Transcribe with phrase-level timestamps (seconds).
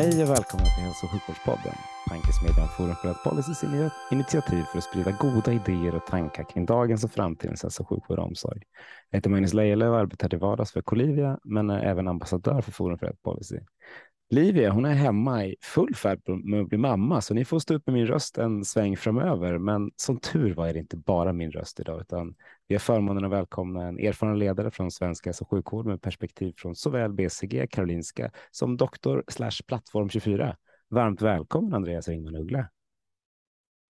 [0.00, 1.74] Hej och välkomna till Hälso och sjukvårdspodden,
[2.08, 3.64] tankesmedjan Forum för rätt Policys
[4.10, 8.18] initiativ för att sprida goda idéer och tankar kring dagens och framtidens hälso och sjukvård
[8.18, 8.62] och omsorg.
[9.10, 12.72] Jag heter Magnus Lejelöw och arbetar till vardags för Colivia, men är även ambassadör för
[12.72, 13.58] Forum för rätt Policy.
[14.30, 17.74] Livia, hon är hemma i full färd med att bli mamma, så ni får stå
[17.74, 19.58] upp med min röst en sväng framöver.
[19.58, 22.34] Men som tur var är det inte bara min röst idag, utan
[22.70, 26.54] vi har förmånen att välkomna en erfaren ledare från svensk hälso och sjukvård med perspektiv
[26.56, 30.56] från såväl BCG, Karolinska som doktor slash plattform 24.
[30.88, 32.68] Varmt välkommen Andreas Ringman Uggla.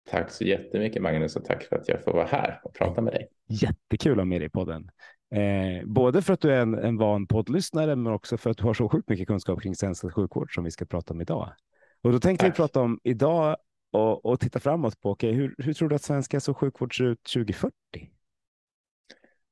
[0.10, 3.14] Tack så jättemycket Magnus och tack för att jag får vara här och prata med
[3.14, 3.28] dig.
[3.48, 4.90] Jättekul att ha med dig i podden.
[5.32, 8.64] Eh, både för att du är en, en van poddlyssnare, men också för att du
[8.64, 11.54] har så sjukt mycket kunskap kring svensk sjukvård som vi ska prata om idag.
[12.02, 12.54] Och då tänkte Tack.
[12.54, 13.58] vi prata om idag
[13.92, 16.98] och, och titta framåt på, okay, hur, hur tror du att svensk hälso och sjukvård
[16.98, 17.74] ser ut 2040?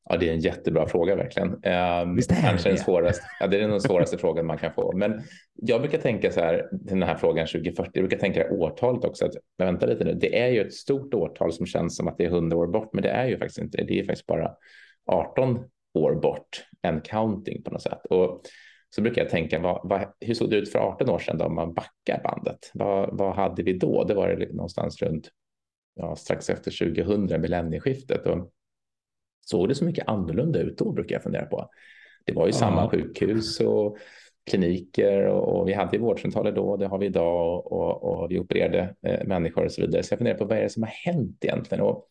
[0.10, 1.48] Ja, det är en jättebra fråga verkligen.
[1.48, 2.76] Um, Visst är kanske det?
[2.76, 3.24] den svåraste.
[3.40, 4.98] Ja, det är den svåraste frågan man kan få.
[4.98, 5.22] Men
[5.54, 7.92] jag brukar tänka så här till den här frågan 2040.
[7.94, 9.26] Jag brukar tänka årtalet också.
[9.26, 10.14] Att, vänta lite nu.
[10.14, 12.90] Det är ju ett stort årtal som känns som att det är hundra år bort,
[12.94, 13.84] men det är ju faktiskt inte.
[13.84, 14.52] Det är faktiskt bara
[15.06, 15.60] 18
[15.94, 18.06] år bort, en counting på något sätt.
[18.10, 18.42] Och
[18.96, 21.46] så brukar jag tänka, vad, vad, hur såg det ut för 18 år sedan då,
[21.46, 22.72] om man backar bandet?
[22.74, 24.04] Vad, vad hade vi då?
[24.04, 25.30] Det var det någonstans runt
[25.96, 28.28] ja, strax efter 2000, millennieskiftet.
[28.28, 28.52] Och
[29.46, 31.70] såg det så mycket annorlunda ut då, brukar jag fundera på.
[32.26, 32.58] Det var ju ja.
[32.58, 33.98] samma sjukhus och
[34.46, 38.96] kliniker och, och vi hade vårdcentraler då, det har vi idag och, och vi opererade
[39.02, 40.04] eh, människor och så vidare.
[40.04, 41.84] Så jag funderar på vad är det som har hänt egentligen?
[41.84, 42.08] Och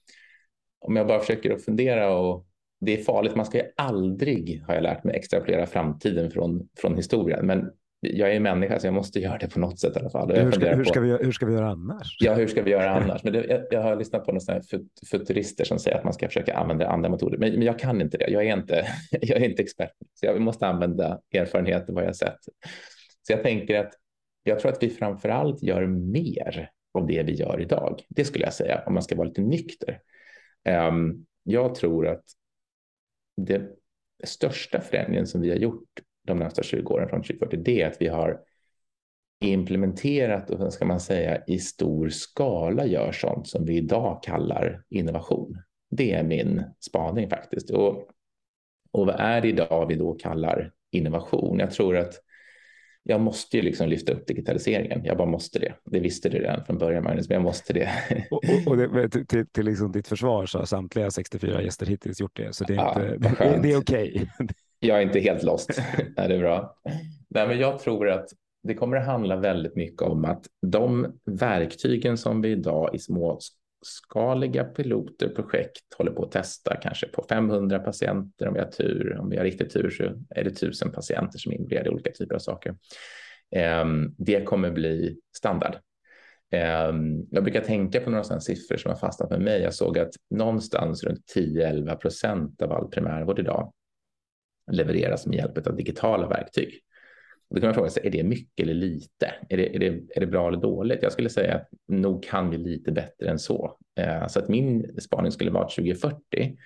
[0.81, 2.47] om jag bara försöker att fundera och
[2.81, 3.37] det är farligt.
[3.37, 7.47] Man ska ju aldrig, har jag lärt mig, extrapolera framtiden från, från historien.
[7.47, 7.71] Men
[8.05, 10.37] jag är människa så jag måste göra det på något sätt i alla fall.
[10.37, 12.17] Hur ska, hur, ska vi, hur ska vi göra annars?
[12.21, 13.25] Ja, hur ska vi göra annars?
[13.25, 14.61] Men det, jag, jag, har lyssnat på några
[15.11, 17.39] futurister som säger att man ska försöka använda andra metoder.
[17.39, 18.31] Men, men jag kan inte det.
[18.31, 19.93] Jag är inte, jag är inte expert.
[20.15, 22.39] Så jag måste använda erfarenhet och vad jag sett.
[23.23, 23.93] Så jag tänker att
[24.43, 28.03] jag tror att vi framför allt gör mer av det vi gör idag.
[28.09, 29.99] Det skulle jag säga om man ska vara lite nykter.
[30.89, 32.25] Um, jag tror att
[33.37, 33.63] det
[34.25, 35.89] största förändringen som vi har gjort
[36.27, 38.41] de nästa 20 åren från 2040, det är att vi har
[39.41, 45.59] implementerat och ska man säga i stor skala gör sånt som vi idag kallar innovation.
[45.91, 47.71] Det är min spaning faktiskt.
[47.71, 48.09] Och,
[48.91, 51.59] och vad är det idag vi då kallar innovation?
[51.59, 52.15] Jag tror att
[53.03, 55.05] jag måste ju liksom lyfta upp digitaliseringen.
[55.05, 55.75] Jag bara måste det.
[55.85, 57.91] Det visste du redan från början, Magnus, men jag måste det.
[58.31, 62.37] och, och, det, till, till, liksom ditt försvar så har samtliga 64 gäster hittills gjort
[62.37, 64.11] det, så det är, ja, det, det, det är okej.
[64.11, 64.49] Okay.
[64.85, 65.81] jag är inte helt lost.
[66.17, 66.77] Nej, det är bra.
[67.29, 68.29] Nej, men jag tror att
[68.63, 73.39] det kommer att handla väldigt mycket om att de verktygen som vi idag i små
[73.85, 79.19] skaliga piloter, projekt håller på att testa kanske på 500 patienter om vi har tur.
[79.21, 82.11] Om vi har riktigt tur så är det 1000 patienter som är involverade i olika
[82.11, 82.77] typer av saker.
[83.57, 85.77] Ehm, det kommer bli standard.
[86.51, 89.63] Ehm, jag brukar tänka på några sådana siffror som har fastnat med mig.
[89.63, 93.73] Jag såg att någonstans runt 10-11 procent av all primärvård idag
[94.73, 96.81] levereras med hjälp av digitala verktyg.
[97.51, 99.35] Då kan man fråga sig, är det mycket eller lite?
[99.49, 99.87] Är det, är det,
[100.17, 101.03] är det bra eller dåligt?
[101.03, 103.79] Jag skulle säga att nog kan vi lite bättre än så.
[104.01, 106.57] Eh, så att min spaning skulle vara att 2040,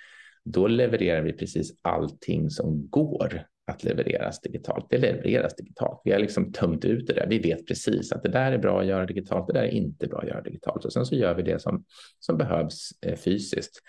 [0.44, 4.86] då levererar vi precis allting som går att levereras digitalt.
[4.90, 6.00] Det levereras digitalt.
[6.04, 7.26] Vi har liksom tömt ut det där.
[7.26, 10.06] Vi vet precis att det där är bra att göra digitalt, det där är inte
[10.06, 10.84] bra att göra digitalt.
[10.84, 11.84] Och sen så gör vi det som,
[12.18, 13.82] som behövs eh, fysiskt.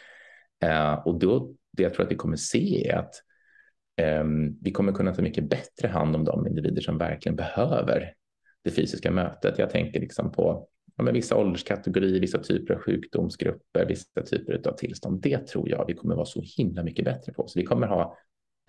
[0.63, 3.13] Eh, och då, det jag tror att vi kommer se är att
[3.99, 8.13] Ehm, vi kommer kunna ta mycket bättre hand om de individer som verkligen behöver
[8.63, 9.59] det fysiska mötet.
[9.59, 14.73] Jag tänker liksom på ja, men vissa ålderskategorier, vissa typer av sjukdomsgrupper, vissa typer av
[14.77, 15.21] tillstånd.
[15.21, 17.47] Det tror jag vi kommer vara så himla mycket bättre på.
[17.47, 18.17] Så vi kommer ha,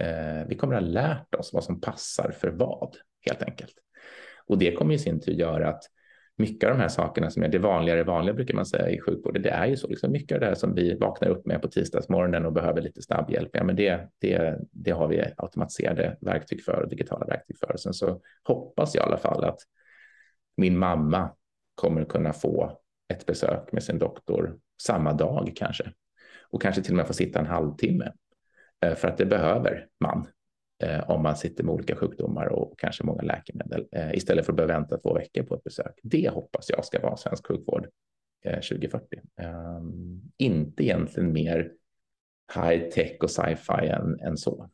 [0.02, 3.74] eh, vi kommer ha lärt oss vad som passar för vad helt enkelt.
[4.46, 5.82] Och det kommer i sin tur göra att
[6.40, 9.42] mycket av de här sakerna som är det vanligare vanliga brukar man säga i sjukvården,
[9.42, 9.88] det är ju så.
[9.88, 13.02] Liksom mycket av det här som vi vaknar upp med på tisdagsmorgonen och behöver lite
[13.02, 17.58] snabb hjälp, ja, men det, det, det har vi automatiserade verktyg för och digitala verktyg
[17.58, 17.76] för.
[17.76, 19.58] Sen så hoppas jag i alla fall att
[20.56, 21.30] min mamma
[21.74, 22.78] kommer kunna få
[23.08, 25.92] ett besök med sin doktor samma dag kanske
[26.50, 28.12] och kanske till och med få sitta en halvtimme
[28.84, 30.26] eh, för att det behöver man
[30.82, 34.56] eh, om man sitter med olika sjukdomar och kanske många läkemedel eh, istället för att
[34.56, 35.98] behöva vänta två veckor på ett besök.
[36.02, 37.86] Det hoppas jag ska vara svensk sjukvård
[38.44, 39.20] 2040.
[39.36, 41.72] Ehm, inte egentligen mer
[42.54, 44.70] high tech och sci-fi än, än så.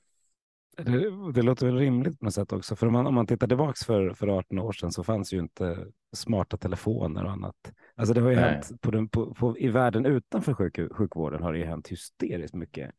[0.77, 3.47] Det, det, låter väl rimligt på något sätt också, för om man, om man tittar
[3.47, 5.87] tillbaks för, för 18 år sedan så fanns ju inte
[6.17, 7.73] smarta telefoner och annat.
[7.95, 8.45] Alltså det har ju Nej.
[8.45, 12.55] hänt på den, på, på, i världen utanför sjuk, sjukvården har det ju hänt hysteriskt
[12.55, 12.91] mycket.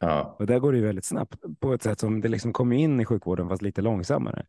[0.00, 0.36] Ja.
[0.38, 3.04] Och där går det väldigt snabbt på ett sätt som det liksom kommer in i
[3.04, 4.44] sjukvården fast lite långsammare.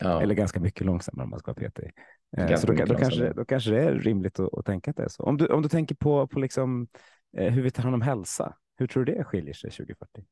[0.00, 0.22] Ja.
[0.22, 1.92] Eller ganska mycket långsammare om man ska vara petig.
[2.36, 5.02] Eh, så då, då, kanske, då kanske det är rimligt att, att, tänka att det
[5.02, 5.22] är så.
[5.22, 6.88] Om du, om du tänker på, på liksom,
[7.36, 10.24] eh, hur vi tar hand om hälsa, hur tror du det skiljer sig 2040?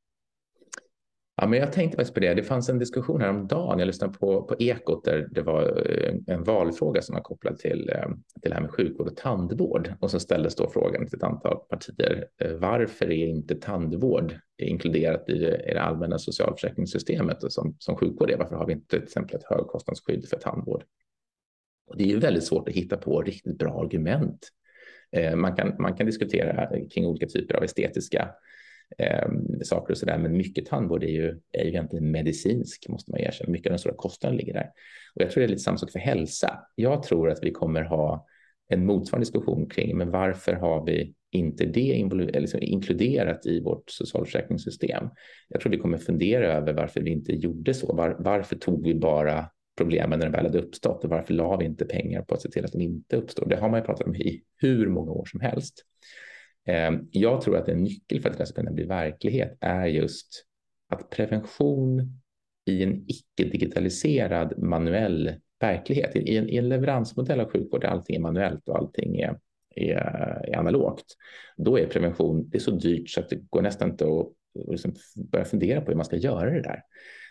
[1.42, 2.34] Ja, men jag tänkte faktiskt på det.
[2.34, 3.78] Det fanns en diskussion häromdagen.
[3.78, 7.90] Jag lyssnade på, på Ekot där det var eh, en valfråga som var kopplad till,
[7.94, 8.08] eh,
[8.42, 9.94] till det här med sjukvård och tandvård.
[10.00, 12.26] Och så ställdes då frågan till ett antal partier.
[12.38, 17.96] Eh, varför är inte tandvård inkluderat i det, i det allmänna socialförsäkringssystemet och som, som
[17.96, 18.36] sjukvård är?
[18.36, 20.84] Varför har vi inte till exempel ett högkostnadsskydd för tandvård?
[21.86, 24.48] Och det är ju väldigt svårt att hitta på riktigt bra argument.
[25.36, 28.28] Man kan, man kan diskutera kring olika typer av estetiska
[28.98, 29.28] eh,
[29.64, 30.18] saker och så där.
[30.18, 33.50] Men mycket tandvård är ju, är ju egentligen medicinsk, måste man erkänna.
[33.50, 34.70] Mycket av den stora kostnaden ligger där.
[35.14, 36.58] Och jag tror det är lite samma sak för hälsa.
[36.74, 38.26] Jag tror att vi kommer ha
[38.68, 42.08] en motsvarande diskussion kring, men varför har vi inte det
[42.40, 45.08] liksom inkluderat i vårt socialförsäkringssystem?
[45.48, 47.94] Jag tror vi kommer fundera över varför vi inte gjorde så.
[47.94, 49.46] Var, varför tog vi bara
[49.76, 52.48] problemen när de väl hade uppstått och varför la vi inte pengar på att se
[52.48, 53.46] till att de inte uppstår?
[53.46, 55.84] Det har man ju pratat om i hur många år som helst.
[56.66, 60.44] Ehm, jag tror att en nyckel för att det ska kunna bli verklighet är just
[60.88, 62.20] att prevention
[62.64, 68.20] i en icke-digitaliserad manuell verklighet, i en, i en leveransmodell av sjukvård där allting är
[68.20, 69.38] manuellt och allting är,
[69.74, 69.94] är,
[70.48, 71.16] är analogt,
[71.56, 74.28] då är prevention det är så dyrt så att det går nästan inte att
[74.70, 76.82] liksom börja fundera på hur man ska göra det där.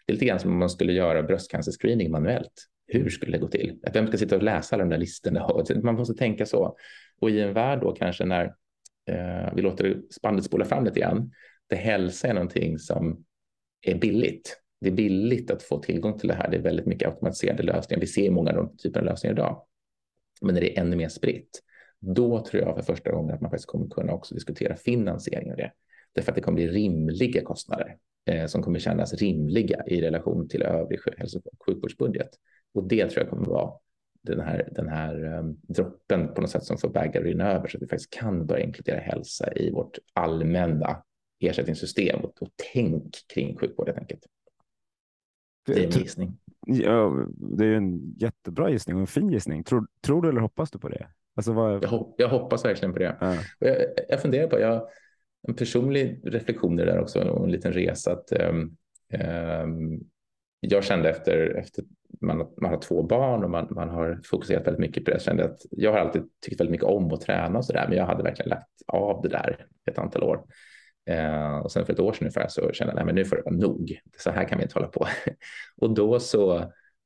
[0.06, 2.68] Det är lite grann som om man skulle göra bröstcancerscreening manuellt.
[2.88, 3.80] Hur skulle det gå till?
[3.94, 5.50] Vem ska sitta och läsa alla de där listorna?
[5.84, 6.76] Man måste tänka så.
[7.20, 8.54] Och i en värld då kanske när
[9.10, 11.32] eh, vi låter spannet spola fram lite grann,
[11.68, 13.24] där hälsa är någonting som
[13.82, 14.58] är billigt.
[14.82, 16.52] Det är billigt att få tillgång till det här.
[16.52, 18.02] Det är väldigt mycket automatiserade lösningar.
[18.02, 19.66] Vi ser många av de typerna av lösningar idag.
[20.42, 21.62] Men när det är ännu mer spritt,
[22.00, 25.58] då tror jag för första gången att man faktiskt kommer kunna också diskutera finansiering av
[25.58, 25.72] det.
[26.16, 30.62] Därför att det kommer bli rimliga kostnader eh, som kommer kännas rimliga i relation till
[30.62, 32.30] övrig hälso och sjukvårdsbudget.
[32.74, 33.72] Och det tror jag kommer vara
[34.24, 37.84] den här, den här um, droppen på något sätt som får bägaren över så att
[37.84, 41.04] vi faktiskt kan börja inkludera hälsa i vårt allmänna
[41.40, 44.26] ersättningssystem och, och tänk kring sjukvård helt enkelt.
[45.66, 46.38] Det är en gissning.
[46.68, 49.64] Ja, det är en jättebra gissning och en fin gissning.
[49.64, 51.08] Tror, tror du eller hoppas du på det?
[51.36, 51.84] Alltså vad...
[51.84, 53.18] jag, jag hoppas verkligen på det.
[53.20, 53.38] Ja.
[53.60, 53.78] Jag,
[54.10, 54.88] jag funderar på, jag,
[55.48, 58.78] en personlig reflektion där också och en liten resa att um,
[59.64, 60.11] um,
[60.62, 61.84] jag kände efter, efter
[62.22, 65.16] man, man har två barn och man, man har fokuserat väldigt mycket på det.
[65.16, 67.88] Jag kände att jag har alltid tyckt väldigt mycket om att träna och så där,
[67.88, 70.44] men jag hade verkligen lagt av det där ett antal år.
[71.06, 73.42] Eh, och sen för ett år sedan ungefär så kände jag att nu får det
[73.46, 74.00] vara nog.
[74.18, 75.08] Så här kan vi inte hålla på.
[75.78, 76.58] och då så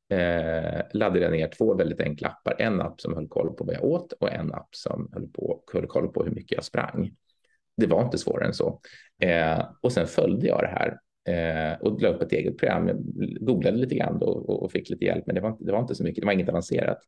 [0.10, 2.56] eh, laddade jag ner två väldigt enkla appar.
[2.60, 5.64] En app som höll koll på vad jag åt och en app som höll, på,
[5.74, 7.12] höll koll på hur mycket jag sprang.
[7.78, 8.82] Det var inte svårare än så.
[9.22, 10.98] Eh, och sen följde jag det här
[11.28, 12.88] eh, och la upp ett eget program.
[12.88, 12.98] Jag
[13.40, 16.04] googlade lite grann och, och, fick lite hjälp, men det var, det var inte så
[16.04, 16.22] mycket.
[16.22, 17.00] Det var inget avancerat.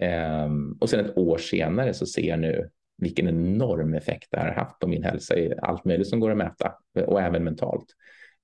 [0.00, 0.48] Eh,
[0.80, 4.54] och sen ett år senare så ser jag nu vilken enorm effekt det här har
[4.54, 7.86] haft på min hälsa i allt möjligt som går att mäta eh, och även mentalt.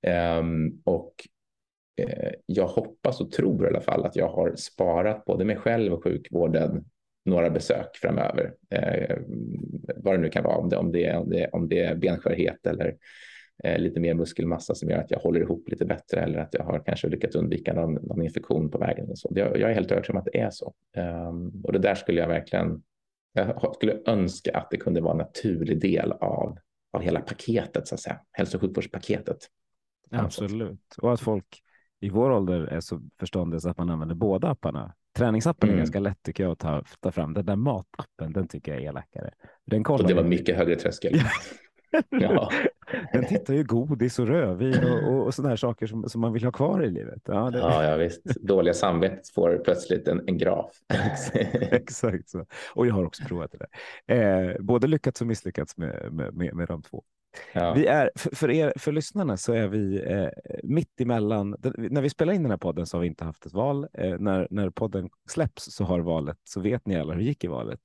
[0.06, 0.42] Eh,
[0.84, 1.14] och
[1.96, 5.92] eh, jag hoppas och tror i alla fall att jag har sparat både mig själv
[5.92, 6.84] och sjukvården
[7.24, 8.54] några besök framöver.
[8.70, 9.16] Eh,
[9.96, 12.66] vad det nu kan vara, om det, om det, om det, om det är benskörhet
[12.66, 12.96] eller
[13.62, 16.82] lite mer muskelmassa som gör att jag håller ihop lite bättre eller att jag har
[16.86, 19.10] kanske lyckats undvika någon, någon infektion på vägen.
[19.10, 19.32] Och så.
[19.34, 20.74] Jag, jag är helt övertygad om att det är så.
[21.28, 22.82] Um, och det där skulle jag verkligen,
[23.32, 26.58] jag skulle önska att det kunde vara en naturlig del av,
[26.92, 29.38] av hela paketet, så att säga, hälso och sjukvårdspaketet.
[30.10, 31.62] Absolut, och att folk
[32.00, 34.94] i vår ålder är så förståndiga så att man använder båda apparna.
[35.16, 35.76] Träningsappen mm.
[35.76, 37.34] är ganska lätt tycker jag att ta, ta fram.
[37.34, 39.30] Den där matappen, den tycker jag är elakare.
[39.66, 41.20] Den kollar och det var mycket högre tröskel.
[42.10, 42.50] ja.
[43.12, 46.32] Den tittar ju godis och rödvin och, och, och sådana här saker som, som man
[46.32, 47.22] vill ha kvar i livet.
[47.24, 47.58] Ja, det...
[47.58, 48.24] ja, ja visst.
[48.24, 50.70] Dåliga samvetet får plötsligt en, en graf.
[51.70, 52.46] Exakt så.
[52.74, 54.50] Och jag har också provat det där.
[54.50, 57.02] Eh, både lyckats och misslyckats med, med, med, med de två.
[57.52, 57.72] Ja.
[57.74, 60.28] Vi är, för, er, för lyssnarna så är vi eh,
[60.62, 61.56] mitt emellan.
[61.76, 63.86] När vi spelar in den här podden så har vi inte haft ett val.
[63.92, 67.44] Eh, när, när podden släpps så har valet, så vet ni alla hur det gick
[67.44, 67.80] i valet.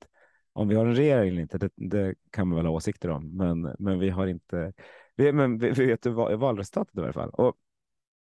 [0.58, 3.36] Om vi har en regering eller inte, det, det, kan man väl ha åsikter om,
[3.36, 4.72] men, men vi har inte
[5.16, 7.30] Vi, men vi, vi vet ju valresultatet i alla fall.
[7.30, 7.56] Och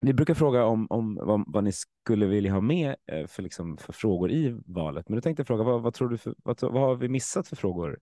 [0.02, 3.78] vi brukar fråga om, om vad, vad, ni skulle vilja ha med eh, för, liksom,
[3.78, 5.10] för frågor i valet.
[5.10, 7.56] Men du tänkte fråga, vad, vad tror du för, vad, vad, har vi missat för
[7.56, 8.00] frågor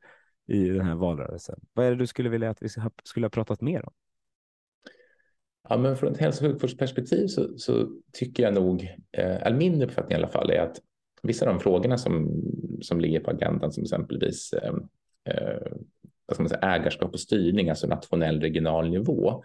[0.47, 1.59] i den här valrörelsen?
[1.73, 2.69] Vad är det du skulle vilja att vi
[3.03, 3.93] skulle ha pratat mer om?
[5.69, 9.81] Ja, men från ett hälso och sjukvårdsperspektiv så, så tycker jag nog, eh, eller min
[9.81, 10.79] uppfattning i alla fall, är att
[11.25, 12.41] vissa av de frågorna som,
[12.81, 14.73] som ligger på agendan, som exempelvis eh,
[15.29, 15.71] eh,
[16.25, 19.43] vad ska man säga, ägarskap och styrning, alltså nationell regional nivå.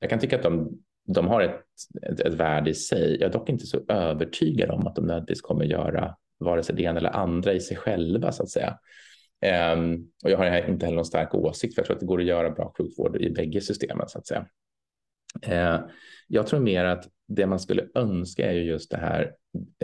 [0.00, 1.60] Jag kan tycka att de, de har ett,
[2.02, 3.16] ett, ett värde i sig.
[3.20, 6.82] Jag är dock inte så övertygad om att de nödvändigtvis kommer göra vare sig det
[6.82, 8.78] ena eller andra i sig själva så att säga.
[9.74, 12.20] Um, och jag har inte heller någon stark åsikt för jag tror att det går
[12.20, 14.46] att göra bra sjukvård i bägge systemen så att säga.
[15.48, 15.80] Uh,
[16.28, 19.32] jag tror mer att det man skulle önska är ju just det här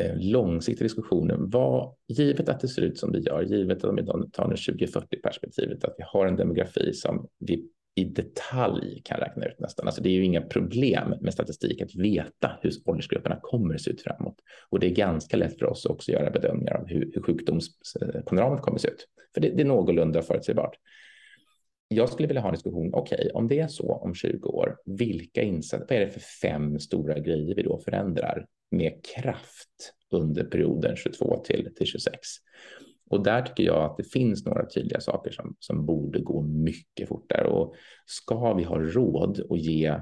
[0.00, 1.50] eh, långsiktiga diskussionen.
[1.50, 5.20] Vad, givet att det ser ut som det gör, givet att vi tar nu 2040
[5.22, 9.86] perspektivet, att vi har en demografi som vi i detalj kan räkna ut nästan.
[9.86, 13.90] Alltså det är ju inga problem med statistik att veta hur åldersgrupperna kommer att se
[13.90, 14.36] ut framåt.
[14.70, 18.58] Och det är ganska lätt för oss också att göra bedömningar av hur, hur sjukdomspanoramat
[18.58, 19.08] eh, kommer att se ut.
[19.34, 20.76] För det, det är någorlunda förutsägbart.
[21.88, 24.76] Jag skulle vilja ha en diskussion, okej, okay, om det är så om 20 år,
[24.84, 30.44] vilka insatser, vad är det för fem stora grejer vi då förändrar med kraft under
[30.44, 32.18] perioden 22 till, till 26?
[33.10, 37.08] Och där tycker jag att det finns några tydliga saker som, som borde gå mycket
[37.08, 37.48] fortare.
[37.48, 37.74] Och
[38.06, 40.00] ska vi ha råd att ge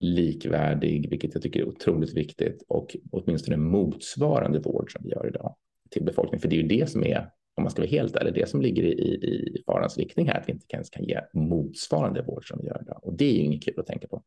[0.00, 5.56] likvärdig, vilket jag tycker är otroligt viktigt, och åtminstone motsvarande vård som vi gör idag
[5.90, 6.40] till befolkningen.
[6.40, 8.62] För det är ju det som är, om man ska vara helt ärlig, det som
[8.62, 12.58] ligger i, i farans riktning här, att vi inte ens kan ge motsvarande vård som
[12.60, 13.00] vi gör idag.
[13.02, 14.22] Och det är ju inget kul att tänka på,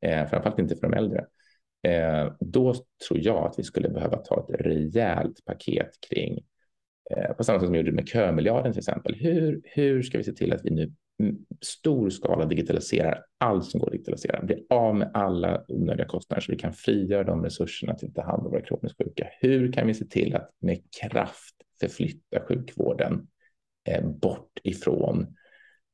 [0.00, 1.26] eh, framförallt inte för de äldre.
[1.82, 2.74] Eh, då
[3.08, 6.44] tror jag att vi skulle behöva ta ett rejält paket kring
[7.10, 9.14] Eh, på samma sätt som vi gjorde med kömiljarden till exempel.
[9.14, 13.80] Hur, hur ska vi se till att vi nu mm, stor skala digitaliserar allt som
[13.80, 17.94] går att digitalisera, blir av med alla onödiga kostnader så vi kan frigöra de resurserna
[17.94, 19.28] till att ta hand om våra kroniskt sjuka.
[19.40, 21.54] Hur kan vi se till att med kraft
[21.88, 23.26] förflytta sjukvården
[23.88, 25.36] eh, bort ifrån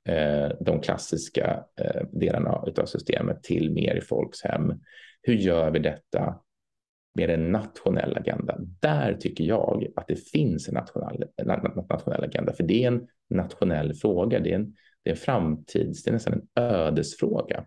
[0.09, 4.75] eh, de klassiska eh, delarna av systemet till mer i folks hem?
[5.23, 6.41] Hur gör vi detta
[7.15, 8.59] med en nationell agenda.
[8.81, 11.25] Där tycker jag att det finns en nationell,
[11.89, 14.41] nationell agenda, för det är en nationell fråga.
[14.41, 17.65] Det är en, det är en framtids, det är nästan en ödesfråga.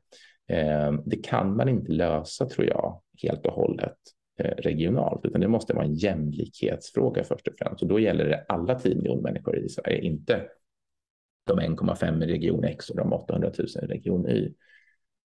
[1.06, 3.98] Det kan man inte lösa, tror jag, helt och hållet
[4.44, 7.82] regionalt, utan det måste vara en jämlikhetsfråga först och främst.
[7.82, 10.42] Och då gäller det alla 10 miljoner människor i Sverige, inte
[11.48, 14.54] de 1,5 i region X och de 800 000 i region Y.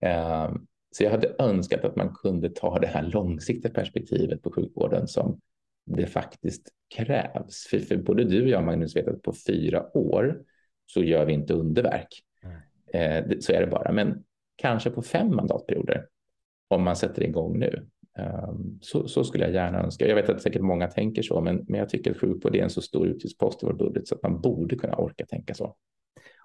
[0.00, 0.52] Eh,
[0.90, 5.40] så jag hade önskat att man kunde ta det här långsiktiga perspektivet på sjukvården som
[5.87, 7.66] det faktiskt krävs.
[7.71, 10.42] För, för både du och jag, Magnus, vet att på fyra år
[10.87, 12.09] så gör vi inte underverk.
[12.42, 13.30] Mm.
[13.30, 13.92] Eh, så är det bara.
[13.92, 14.25] Men
[14.56, 16.06] kanske på fem mandatperioder,
[16.68, 17.87] om man sätter igång nu.
[18.18, 20.06] Um, så, så, skulle jag gärna önska.
[20.06, 22.71] Jag vet att säkert många tänker så, men, men jag tycker att sjukvård är en
[22.71, 25.76] så stor utgiftspost i vår budget så att man borde kunna orka tänka så.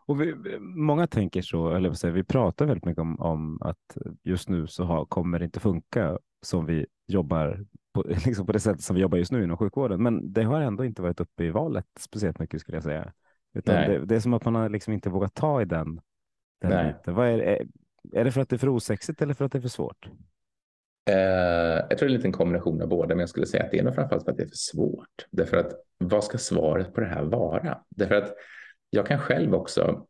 [0.06, 4.50] Och vi, många tänker så, eller säga, vi pratar väldigt mycket om, om att just
[4.50, 8.82] nu så har, kommer det inte funka som vi jobbar på, liksom på det sättet
[8.82, 10.04] som vi jobbar just nu inom sjukvården.
[10.04, 13.14] Men det har ändå inte varit uppe i valet speciellt mycket skulle jag säga.
[13.54, 16.02] Det, det, är som att man har liksom inte vågat ta i den.
[16.62, 17.68] den är, är,
[18.14, 20.10] är det för att det är för osexigt eller för att det är för svårt?
[21.10, 23.72] Uh, jag tror det är en liten kombination av båda, men jag skulle säga att
[23.72, 25.28] det är nog framförallt för att det är för svårt.
[25.32, 27.78] Därför att vad ska svaret på det här vara?
[27.90, 28.34] Därför att
[28.90, 30.06] jag kan själv också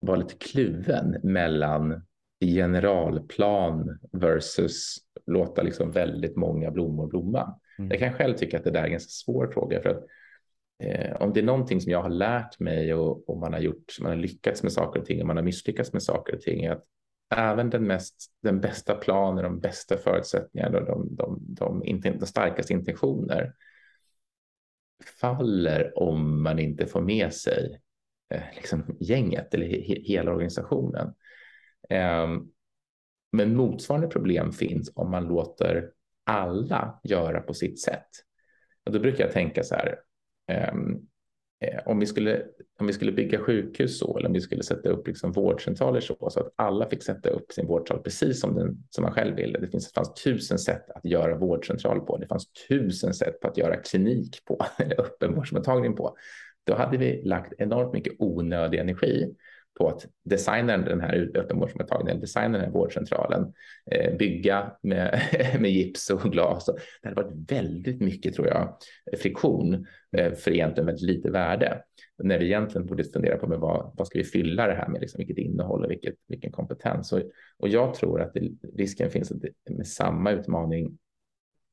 [0.00, 2.02] vara lite kluven mellan
[2.40, 7.60] generalplan versus låta liksom väldigt många blommor blomma.
[7.78, 7.90] Mm.
[7.90, 10.04] Jag kan själv tycka att det där är en ganska svår fråga för att
[10.82, 14.00] eh, om det är någonting som jag har lärt mig och, och man har gjort,
[14.00, 16.64] man har lyckats med saker och ting och man har misslyckats med saker och ting
[16.64, 16.84] är att
[17.30, 22.26] även den, mest, den bästa planen, de bästa förutsättningarna och de, de, de, de, de
[22.26, 23.54] starkaste intentioner
[25.20, 27.80] faller om man inte får med sig
[28.34, 31.14] Eh, liksom, gänget eller he hela organisationen.
[31.90, 32.28] Eh,
[33.32, 35.90] men motsvarande problem finns om man låter
[36.24, 38.08] alla göra på sitt sätt.
[38.84, 39.98] Och då brukar jag tänka så här.
[40.46, 41.08] Ehm,
[41.60, 42.42] Eh, om, vi skulle,
[42.78, 46.30] om vi skulle bygga sjukhus så, eller om vi skulle sätta upp liksom vårdcentraler så,
[46.30, 49.58] så att alla fick sätta upp sin vårdcentral precis som, den, som man själv ville.
[49.58, 52.16] Det, finns, det fanns tusen sätt att göra vårdcentral på.
[52.16, 56.16] Det fanns tusen sätt på att göra klinik på, eller öppenvårdsmottagning på
[56.68, 59.34] då hade vi lagt enormt mycket onödig energi
[59.78, 63.52] på att designa den här öppenvårdsmottagningen, designa den här vårdcentralen,
[63.90, 65.20] eh, bygga med,
[65.60, 66.66] med gips och glas.
[67.02, 68.76] Det hade varit väldigt mycket, tror jag,
[69.18, 71.82] friktion eh, för egentligen väldigt lite värde.
[72.22, 75.00] När vi egentligen borde fundera på med vad, vad ska vi fylla det här med,
[75.00, 77.12] liksom, vilket innehåll och vilket, vilken kompetens.
[77.12, 77.22] Och,
[77.58, 80.98] och jag tror att det, risken finns att det, med samma utmaning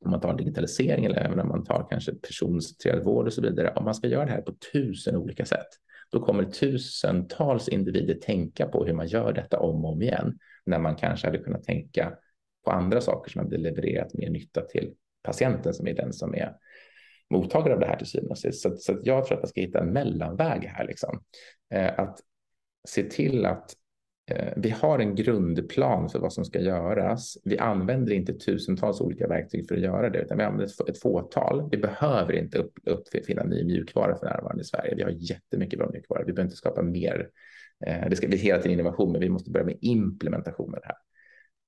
[0.05, 3.73] om man tar digitalisering eller även om man tar kanske personcentrerad vård och så vidare.
[3.75, 5.67] Om man ska göra det här på tusen olika sätt,
[6.11, 10.79] då kommer tusentals individer tänka på hur man gör detta om och om igen, när
[10.79, 12.13] man kanske hade kunnat tänka
[12.65, 14.93] på andra saker som hade levererat mer nytta till
[15.23, 16.55] patienten som är den som är
[17.29, 18.61] mottagare av det här till syvende och sist.
[18.61, 21.23] Så, så jag tror att man ska hitta en mellanväg här, liksom.
[21.73, 22.19] Eh, att
[22.87, 23.73] se till att
[24.27, 27.37] Eh, vi har en grundplan för vad som ska göras.
[27.43, 31.69] Vi använder inte tusentals olika verktyg för att göra det, utan vi använder ett fåtal.
[31.71, 34.95] Vi behöver inte upp, uppfinna ny mjukvara för närvarande i Sverige.
[34.95, 36.19] Vi har jättemycket bra mjukvara.
[36.19, 37.29] Vi behöver inte skapa mer.
[37.85, 40.95] Eh, det ska bli hela tiden innovation, men vi måste börja med implementationen här.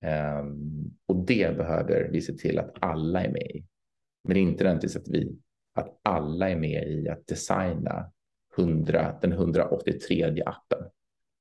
[0.01, 3.65] Ehm, och det behöver vi se till att alla är med i.
[4.23, 5.37] Men inte nödvändigtvis att vi
[5.73, 8.11] att alla är med i att designa
[8.57, 10.79] 100, den 183 appen.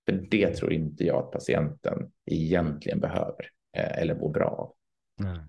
[0.07, 4.73] För det tror inte jag att patienten egentligen behöver eh, eller mår bra av.
[5.19, 5.41] Nej.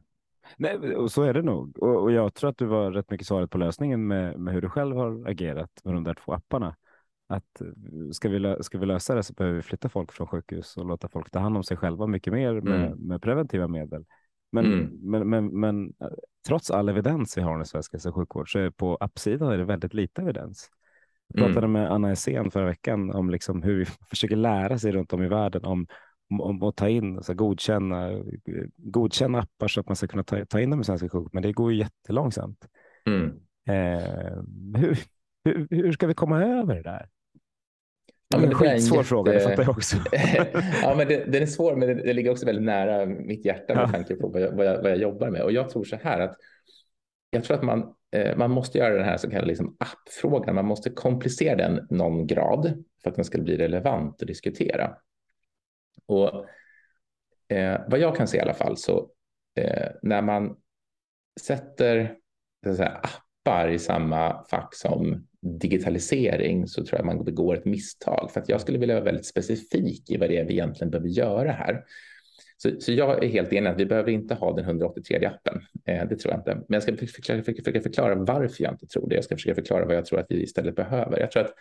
[0.58, 1.80] Nej, och så är det nog.
[1.80, 4.62] Och, och, jag tror att du var rätt mycket svaret på lösningen med, med hur
[4.62, 6.76] du själv har agerat med de där två apparna.
[7.28, 7.68] Att eh,
[8.12, 11.10] ska vi, ska vi lösa det så behöver vi flytta folk från sjukhus och låta
[11.10, 12.98] folk ta hand om sig själva mycket mer med, mm.
[13.00, 14.06] med preventiva medel.
[14.52, 14.90] Men, mm.
[15.02, 16.08] men, men, men, eh,
[16.48, 19.58] trots all evidens vi har i svensk hälso och sjukvård så är på appsidan är
[19.58, 20.70] det väldigt lite evidens.
[21.27, 21.72] Jag pratade mm.
[21.72, 25.27] med Anna Essén förra veckan om liksom hur vi försöker lära sig runt om i
[25.27, 25.88] världen om,
[26.29, 28.24] om, om att ta in, alltså godkänna,
[28.75, 31.43] godkänna appar så att man ska kunna ta, ta in dem i svenska sjukvård, men
[31.43, 32.67] det går ju jättelångsamt.
[33.05, 33.25] Mm.
[33.69, 35.00] Eh, hur,
[35.46, 37.10] hur, hur ska vi komma över det där?
[38.29, 39.10] Ja, men det är en svår jätte...
[39.10, 39.98] fråga, det fattar jag också.
[40.81, 43.75] ja, men det, den är svår, men det, det, ligger också väldigt nära mitt hjärta
[43.75, 43.88] med ja.
[43.88, 45.41] tanke på vad jag, vad, jag, vad jag jobbar med.
[45.41, 46.36] Och jag tror så här att
[47.29, 50.66] jag tror att man Eh, man måste göra den här så kallade liksom appfrågan, man
[50.66, 54.96] måste komplicera den någon grad för att den ska bli relevant att diskutera.
[56.06, 56.46] Och
[57.56, 59.10] eh, vad jag kan se i alla fall så
[59.56, 60.56] eh, när man
[61.42, 62.17] sätter
[62.76, 63.02] säga,
[63.43, 68.50] appar i samma fack som digitalisering så tror jag man begår ett misstag för att
[68.50, 71.84] jag skulle vilja vara väldigt specifik i vad det är vi egentligen behöver göra här.
[72.58, 75.62] Så, så jag är helt enig att vi behöver inte ha den 183 appen.
[75.86, 76.56] Eh, det tror jag inte.
[76.56, 79.15] Men jag ska försöka, försöka förklara varför jag inte tror det.
[79.15, 81.19] Jag ska försöka förklara vad jag tror att vi istället behöver.
[81.19, 81.54] Jag tror att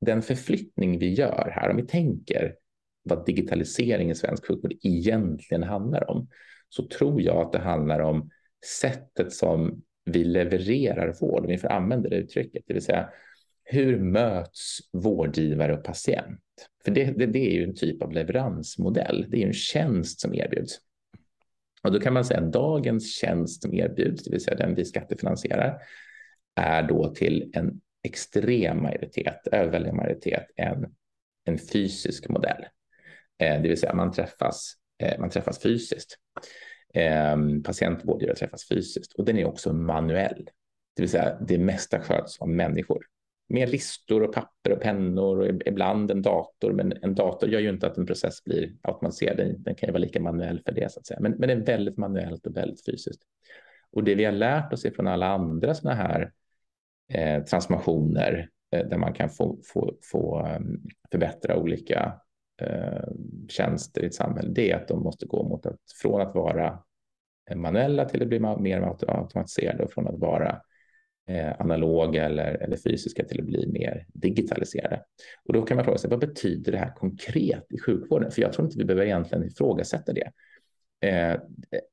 [0.00, 2.54] den förflyttning vi gör här, om vi tänker
[3.02, 6.28] vad digitalisering i svensk sjukvård egentligen handlar om,
[6.68, 8.30] så tror jag att det handlar om
[8.80, 13.08] sättet som vi levererar vård, om vi får använda det uttrycket, det vill säga
[13.64, 16.40] hur möts vårdgivare och patient?
[16.88, 19.26] För det, det, det, är ju en typ av leveransmodell.
[19.28, 20.78] Det är ju en tjänst som erbjuds.
[21.82, 24.84] Och då kan man säga att dagens tjänst som erbjuds, det vill säga den vi
[24.84, 25.78] skattefinansierar,
[26.54, 30.94] är då till en extrem majoritet, överväldigande majoritet, en,
[31.44, 32.64] en fysisk modell.
[33.38, 36.18] Eh, det vill säga man träffas, eh, man träffas fysiskt.
[36.94, 40.48] Eh, patientvårdgivare träffas fysiskt och den är också manuell.
[40.96, 43.04] Det vill säga det mesta sköts av människor
[43.48, 46.72] med listor och papper och pennor och ibland en dator.
[46.72, 49.36] Men en dator gör ju inte att en process blir automatiserad.
[49.36, 51.20] Den, den kan ju vara lika manuell för det så att säga.
[51.20, 53.22] Men, men det är väldigt manuellt och väldigt fysiskt.
[53.92, 56.32] Och det vi har lärt oss från alla andra sådana här
[57.12, 62.20] eh, transformationer eh, där man kan få, få, få ehm, förbättra olika
[62.60, 63.08] eh,
[63.48, 66.78] tjänster i ett samhälle, det är att de måste gå mot att från att vara
[67.50, 70.60] eh, manuella till att bli mer automatiserade och från att vara
[71.28, 75.02] Eh, analoga eller, eller fysiska till att bli mer digitaliserade.
[75.44, 78.30] Och då kan man fråga sig, vad betyder det här konkret i sjukvården?
[78.30, 80.30] För jag tror inte vi behöver egentligen ifrågasätta det.
[81.08, 81.40] Eh,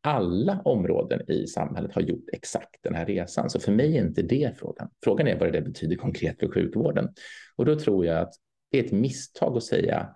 [0.01, 4.21] alla områden i samhället har gjort exakt den här resan, så för mig är inte
[4.21, 4.89] det frågan.
[5.03, 7.09] Frågan är vad det betyder konkret för sjukvården.
[7.55, 8.33] Och då tror jag att
[8.71, 10.09] det är ett misstag att säga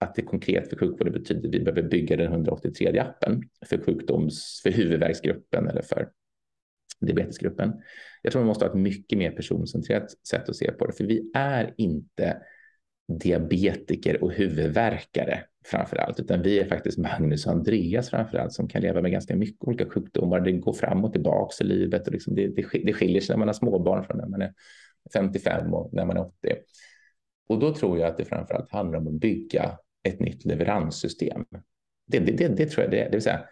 [0.00, 4.60] att det konkret för sjukvården betyder att vi behöver bygga den 183 appen för sjukdoms,
[4.62, 6.08] för huvudvärksgruppen eller för
[7.00, 7.72] diabetesgruppen.
[8.22, 11.04] Jag tror man måste ha ett mycket mer personcentrerat sätt att se på det, för
[11.04, 12.42] vi är inte
[13.08, 18.68] diabetiker och huvudvärkare framför allt, utan vi är faktiskt Magnus och Andreas framför allt som
[18.68, 20.40] kan leva med ganska mycket olika sjukdomar.
[20.40, 23.38] Det går fram och tillbaka i livet och liksom det, det, det skiljer sig när
[23.38, 24.52] man har småbarn från när man är
[25.12, 26.32] 55 och när man är 80.
[27.48, 31.44] Och då tror jag att det framför allt handlar om att bygga ett nytt leveranssystem.
[32.06, 33.44] Det, det, det, det tror jag det är, det vill säga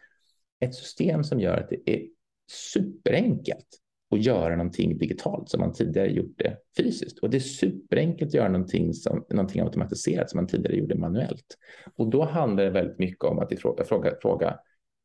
[0.61, 2.07] ett system som gör att det är
[2.50, 3.66] superenkelt
[4.14, 7.18] att göra någonting digitalt som man tidigare gjort det fysiskt.
[7.18, 11.57] Och det är superenkelt att göra någonting, som, någonting automatiserat som man tidigare gjorde manuellt.
[11.96, 14.59] Och då handlar det väldigt mycket om att fråga, fråga, fråga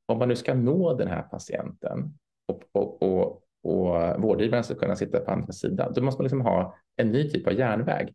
[0.05, 2.13] om man nu ska nå den här patienten
[2.47, 6.41] och, och, och, och vårdgivaren ska kunna sitta på andra sidan, då måste man liksom
[6.41, 8.13] ha en ny typ av järnväg.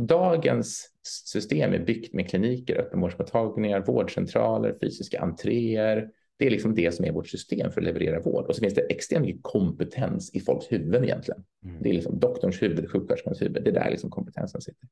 [0.00, 7.04] Dagens system är byggt med kliniker, öppenvårdsmottagningar, vårdcentraler, fysiska entréer, det är liksom det som
[7.04, 8.46] är vårt system för att leverera vård.
[8.46, 11.44] Och så finns det extremt mycket kompetens i folks huvuden egentligen.
[11.64, 11.82] Mm.
[11.82, 13.64] Det är liksom doktorns huvud, sjuksköterskans huvud.
[13.64, 14.88] Det är där liksom kompetensen sitter.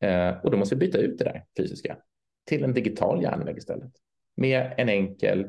[0.00, 1.96] Eh, och då måste vi byta ut det där fysiska
[2.46, 3.92] till en digital järnväg istället.
[4.36, 5.46] Med en enkel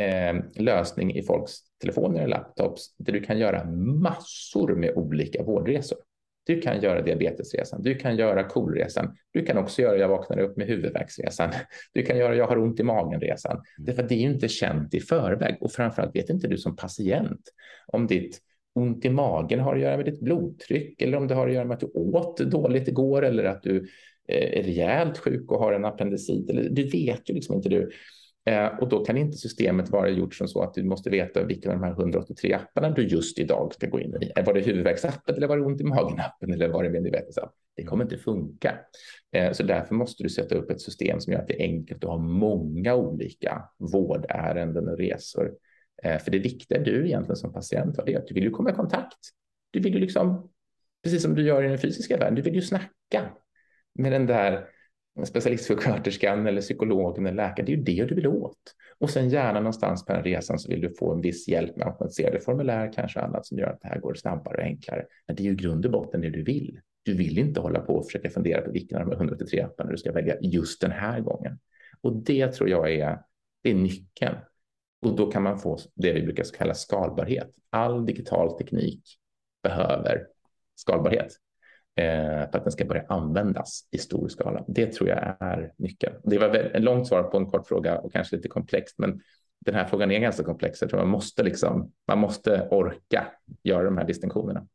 [0.00, 5.98] eh, lösning i folks telefoner och laptops där du kan göra massor med olika vårdresor.
[6.44, 10.56] Du kan göra diabetesresan, du kan göra KOL-resan, du kan också göra jag vaknar upp
[10.56, 11.50] med huvudvärksresan,
[11.92, 13.52] du kan göra jag har ont i magen-resan.
[13.52, 13.64] Mm.
[13.78, 17.40] Därför det är ju inte känt i förväg och framförallt vet inte du som patient
[17.86, 18.40] om ditt
[18.74, 21.64] ont i magen har att göra med ditt blodtryck eller om det har att göra
[21.64, 23.76] med att du åt dåligt igår eller att du
[24.28, 26.46] eh, är rejält sjuk och har en appendicit.
[26.70, 27.90] du vet ju liksom inte du.
[28.44, 31.68] Eh, och då kan inte systemet vara gjort som så att du måste veta vilka
[31.68, 34.32] av de här 183 apparna du just idag ska gå in i.
[34.36, 37.22] Eh, var det huvudvärksappen eller var det ont i magen-appen eller var det med?
[37.76, 38.78] Det kommer inte funka.
[39.32, 42.04] Eh, så därför måste du sätta upp ett system som gör att det är enkelt
[42.04, 45.52] att ha många olika vårdärenden och resor.
[46.02, 48.74] Eh, för det viktiga du egentligen som patient är att du vill ju komma i
[48.74, 49.18] kontakt.
[49.70, 50.50] Du vill ju liksom,
[51.04, 53.30] precis som du gör i den fysiska världen, du vill ju snacka
[53.94, 54.68] med den där
[55.24, 57.66] specialistsjuksköterskan eller psykologen eller läkaren.
[57.66, 58.74] Det är ju det du vill åt.
[58.98, 61.86] Och sen gärna någonstans på den resan så vill du få en viss hjälp med
[61.86, 65.06] automatiserade formulär, kanske annat som gör att det här går snabbare och enklare.
[65.26, 66.80] Men det är ju grund och botten det du vill.
[67.02, 69.96] Du vill inte hålla på och försöka fundera på vilken av de 183 apparna du
[69.96, 71.58] ska välja just den här gången.
[72.00, 73.18] Och det tror jag är,
[73.62, 74.36] det är nyckeln.
[75.02, 77.50] Och då kan man få det vi brukar kalla skalbarhet.
[77.70, 79.02] All digital teknik
[79.62, 80.26] behöver
[80.74, 81.32] skalbarhet
[81.96, 84.64] Eh, för att den ska börja användas i stor skala.
[84.68, 86.14] Det tror jag är nyckeln.
[86.24, 89.20] Det var ett långt svar på en kort fråga och kanske lite komplext, men
[89.64, 90.80] den här frågan är ganska komplex.
[90.80, 93.26] Jag tror man måste liksom, man måste orka
[93.62, 94.66] göra de här distinktionerna.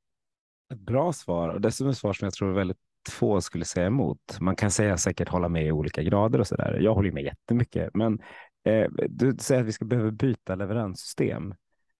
[0.74, 2.78] Ett bra svar och dessutom ett svar som jag tror väldigt
[3.10, 4.38] få skulle säga emot.
[4.40, 6.80] Man kan säga säkert hålla med i olika grader och så där.
[6.82, 8.20] Jag håller med jättemycket, men
[8.64, 11.56] eh, du säger att vi ska behöva byta leveranssystem.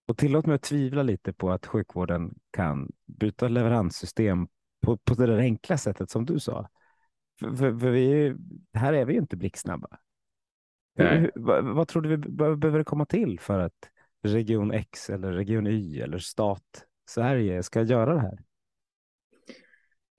[0.08, 4.48] Och tillåt mig att tvivla lite på att sjukvården kan byta leveranssystem
[4.88, 6.70] på, på det där enkla sättet som du sa.
[7.40, 8.36] För, för, för vi,
[8.74, 9.88] här är vi ju inte blixtsnabba.
[10.96, 12.18] Hur, vad, vad tror du vi
[12.56, 13.90] behöver komma till för att
[14.24, 18.38] region X eller region Y eller stat Sverige ska göra det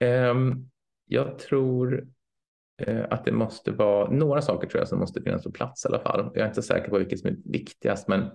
[0.01, 0.31] här?
[0.31, 0.71] Um,
[1.05, 2.09] jag tror
[2.89, 5.89] uh, att det måste vara några saker tror jag som måste finnas på plats i
[5.89, 6.31] alla fall.
[6.35, 8.31] Jag är inte säker på vilket som är viktigast, men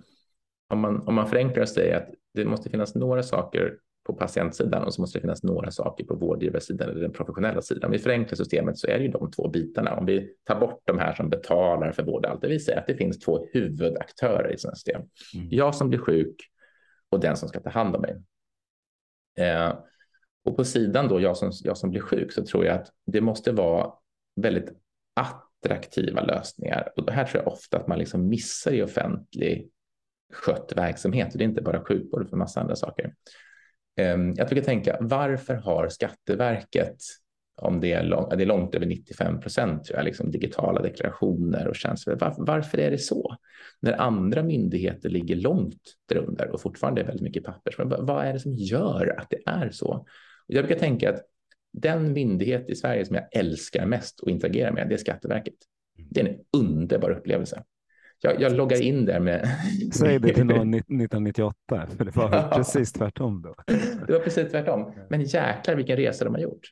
[0.70, 4.84] om man, om man förenklar och säger att det måste finnas några saker på patientsidan
[4.84, 7.84] och så måste det finnas några saker på vårdgivarsidan eller den professionella sidan.
[7.86, 9.96] Om vi förenklar systemet så är det ju de två bitarna.
[9.96, 12.88] Om vi tar bort de här som betalar för vård, allt det vill säga att
[12.88, 15.02] det finns två huvudaktörer i sådana system.
[15.36, 15.48] Mm.
[15.52, 16.36] Jag som blir sjuk
[17.10, 18.22] och den som ska ta hand om mig.
[19.40, 19.74] Eh,
[20.46, 23.22] och på sidan då, jag som, jag som blir sjuk, så tror jag att det
[23.22, 23.94] måste vara
[24.36, 24.70] väldigt
[25.14, 26.94] attraktiva lösningar.
[26.96, 29.70] Och här tror jag ofta att man liksom missar i offentlig
[30.34, 31.32] skött verksamhet.
[31.32, 33.14] Och det är inte bara sjukvård för massa andra saker.
[33.96, 36.98] Ehm, jag brukar tänka, varför har Skatteverket,
[37.62, 42.16] om det är, lång, det är långt över 95 procent, liksom digitala deklarationer och tjänster,
[42.16, 43.38] var, varför är det så?
[43.80, 48.40] När andra myndigheter ligger långt därunder och fortfarande är väldigt mycket papper, vad är det
[48.40, 50.06] som gör att det är så?
[50.48, 51.22] Och jag brukar tänka att
[51.74, 55.54] den myndighet i Sverige som jag älskar mest och interagerar med, det är Skatteverket.
[56.10, 57.64] Det är en underbar upplevelse.
[58.26, 59.48] Jag, jag loggar in där med...
[59.94, 62.52] Säg det till någon 1998, för det var ja.
[62.56, 63.56] precis tvärtom då.
[64.08, 64.94] Det var precis tvärtom.
[65.10, 66.70] Men jäklar vilken resa de har gjort.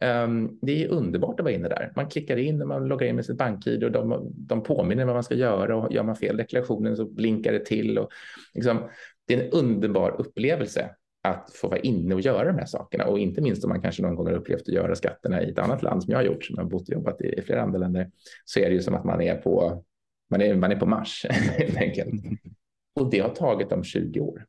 [0.00, 1.92] Um, det är underbart att vara inne där.
[1.96, 5.14] Man klickar in och man loggar in med sitt bank-id och de, de påminner vad
[5.14, 7.98] man ska göra och gör man fel deklarationen så blinkar det till.
[7.98, 8.08] Och
[8.54, 8.78] liksom,
[9.26, 10.90] det är en underbar upplevelse
[11.22, 14.02] att få vara inne och göra de här sakerna och inte minst om man kanske
[14.02, 16.44] någon gång har upplevt att göra skatterna i ett annat land som jag har gjort,
[16.44, 18.10] som jag har bott och jobbat i, i flera andra länder,
[18.44, 19.84] så är det ju som att man är på
[20.30, 22.24] man är, man är på Mars helt enkelt.
[23.00, 24.46] Och det har tagit dem 20 år.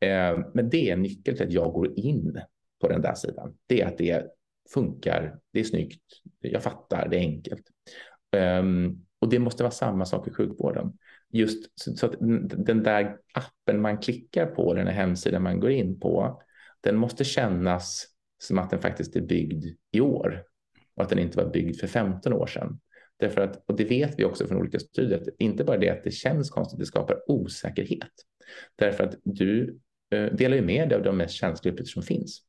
[0.00, 2.40] Eh, men det är en nyckel till att jag går in
[2.80, 3.56] på den där sidan.
[3.66, 4.26] Det är att det
[4.74, 6.02] funkar, det är snyggt,
[6.40, 7.62] jag fattar, det är enkelt.
[8.36, 10.92] Um, och det måste vara samma sak i sjukvården.
[11.32, 12.14] Just så, så, att
[12.66, 16.42] den där appen man klickar på, den här hemsidan man går in på,
[16.80, 18.06] den måste kännas
[18.38, 20.44] som att den faktiskt är byggd i år
[20.94, 22.80] och att den inte var byggd för 15 år sedan.
[23.20, 26.04] Därför att, och det vet vi också från olika studier, att inte bara det att
[26.04, 28.12] det känns konstigt, det skapar osäkerhet.
[28.76, 29.78] Därför att du
[30.10, 32.42] eh, delar ju med dig av de mest känsliga uppgifter som finns.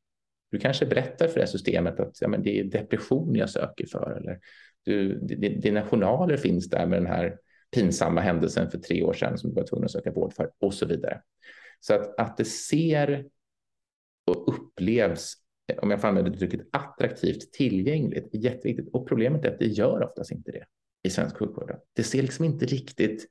[0.50, 3.86] Du kanske berättar för det här systemet att ja, men det är depression jag söker
[3.86, 4.38] för eller
[4.84, 5.18] du,
[5.60, 7.36] dina journaler finns där med den här
[7.74, 10.74] pinsamma händelsen för tre år sedan som du var tvungen att söka vård för och
[10.74, 11.20] så vidare.
[11.80, 13.24] Så att, att det ser
[14.26, 15.34] och upplevs,
[15.82, 18.88] om jag får använda uttrycket attraktivt, tillgängligt, jätteviktigt.
[18.92, 20.64] Och problemet är att det gör oftast inte det
[21.02, 21.76] i svensk sjukvård.
[21.92, 23.28] Det ser liksom inte riktigt,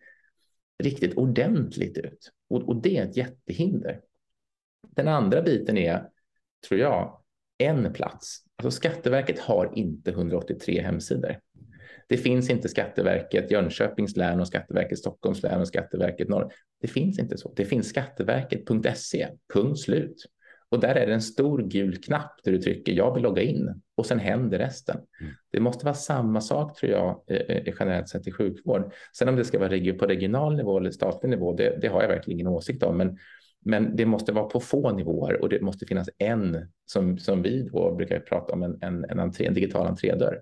[0.84, 4.02] riktigt ordentligt ut och, och det är ett jättehinder.
[4.88, 6.10] Den andra biten är,
[6.68, 7.22] tror jag,
[7.58, 8.44] en plats.
[8.56, 11.40] Alltså Skatteverket har inte 183 hemsidor.
[12.08, 16.54] Det finns inte Skatteverket Jönköpings län och Skatteverket Stockholms län och Skatteverket Norr.
[16.82, 17.54] Det finns inte så.
[17.56, 20.26] Det finns skatteverket.se, punkt slut.
[20.72, 23.82] Och där är det en stor gul knapp där du trycker jag vill logga in
[23.96, 24.98] och sen händer resten.
[25.22, 25.34] Mm.
[25.52, 28.94] Det måste vara samma sak tror jag eh, eh, generellt sett i sjukvård.
[29.18, 32.10] Sen om det ska vara på regional nivå eller statlig nivå, det, det har jag
[32.10, 32.98] verkligen ingen åsikt om.
[32.98, 33.18] Men,
[33.66, 37.64] men det måste vara på få nivåer och det måste finnas en som, som vi
[37.64, 40.42] då brukar prata om en, en, en, entré, en digital entrédörr.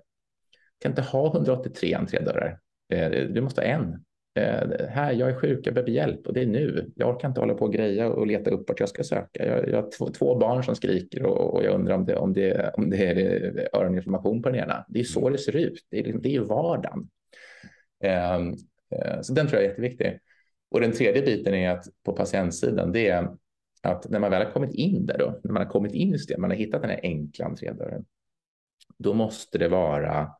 [0.78, 2.58] Du kan inte ha 183 entrédörrar.
[2.92, 4.04] Eh, du måste ha en
[4.40, 6.92] Eh, här, jag är sjuk, jag behöver hjälp och det är nu.
[6.96, 9.46] Jag orkar inte hålla på och greja och leta upp vart jag ska söka.
[9.46, 12.32] Jag, jag har två, två, barn som skriker och, och, jag undrar om det, om
[12.32, 14.84] det, om det är öroninflammation på den ena.
[14.88, 15.86] Det är så det ser ut.
[15.90, 17.08] Det är, det är vardagen.
[18.02, 20.18] Eh, eh, så den tror jag är jätteviktig.
[20.70, 23.28] Och den tredje biten är att på patientsidan, det är
[23.82, 26.18] att när man väl har kommit in där då, när man har kommit in i
[26.18, 28.04] systemet, man har hittat den här enkla entrédörren,
[28.98, 30.30] då måste det vara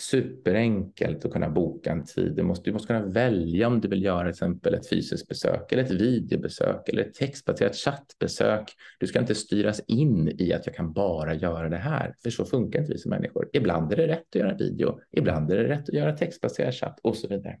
[0.00, 2.32] superenkelt att kunna boka en tid.
[2.36, 5.72] Du måste, du måste kunna välja om du vill göra till exempel ett fysiskt besök
[5.72, 8.72] eller ett videobesök eller ett textbaserat chattbesök.
[8.98, 12.44] Du ska inte styras in i att jag kan bara göra det här, för så
[12.44, 13.48] funkar inte vi som människor.
[13.52, 17.00] Ibland är det rätt att göra video, ibland är det rätt att göra textbaserad chatt
[17.02, 17.58] och så vidare.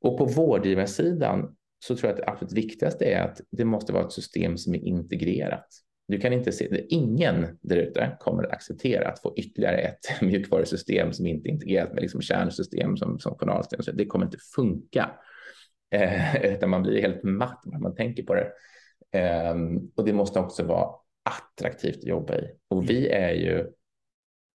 [0.00, 4.04] Och på vårdgivarsidan så tror jag att det absolut viktigaste är att det måste vara
[4.04, 5.66] ett system som är integrerat.
[6.08, 11.12] Du kan inte se, ingen där ute kommer att acceptera att få ytterligare ett mjukvarusystem
[11.12, 13.96] som inte är integrerat med liksom kärnsystem som, som journalsystem.
[13.96, 15.10] Det kommer inte funka.
[15.90, 18.52] Eh, utan man blir helt matt när man tänker på det.
[19.18, 19.54] Eh,
[19.94, 20.90] och det måste också vara
[21.22, 22.50] attraktivt att jobba i.
[22.68, 23.66] Och vi är ju,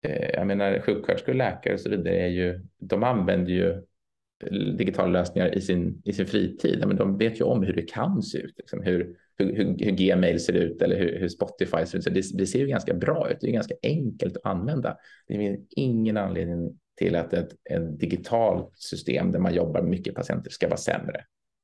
[0.06, 3.84] eh, jag menar sjuksköterskor, läkare och så vidare, är ju, de använder ju
[4.78, 6.84] digitala lösningar i sin, i sin fritid.
[6.88, 9.92] Men de vet ju om hur det kan se ut, liksom, hur, hur, hur, hur
[9.92, 12.04] Gmail ser ut eller hur, hur Spotify ser ut.
[12.04, 13.38] Så det, det, ser ju ganska bra ut.
[13.42, 14.98] Det är ganska enkelt att använda.
[15.28, 20.16] Det finns ingen anledning till att ett, ett digitalt system där man jobbar med mycket
[20.16, 21.24] patienter ska vara sämre.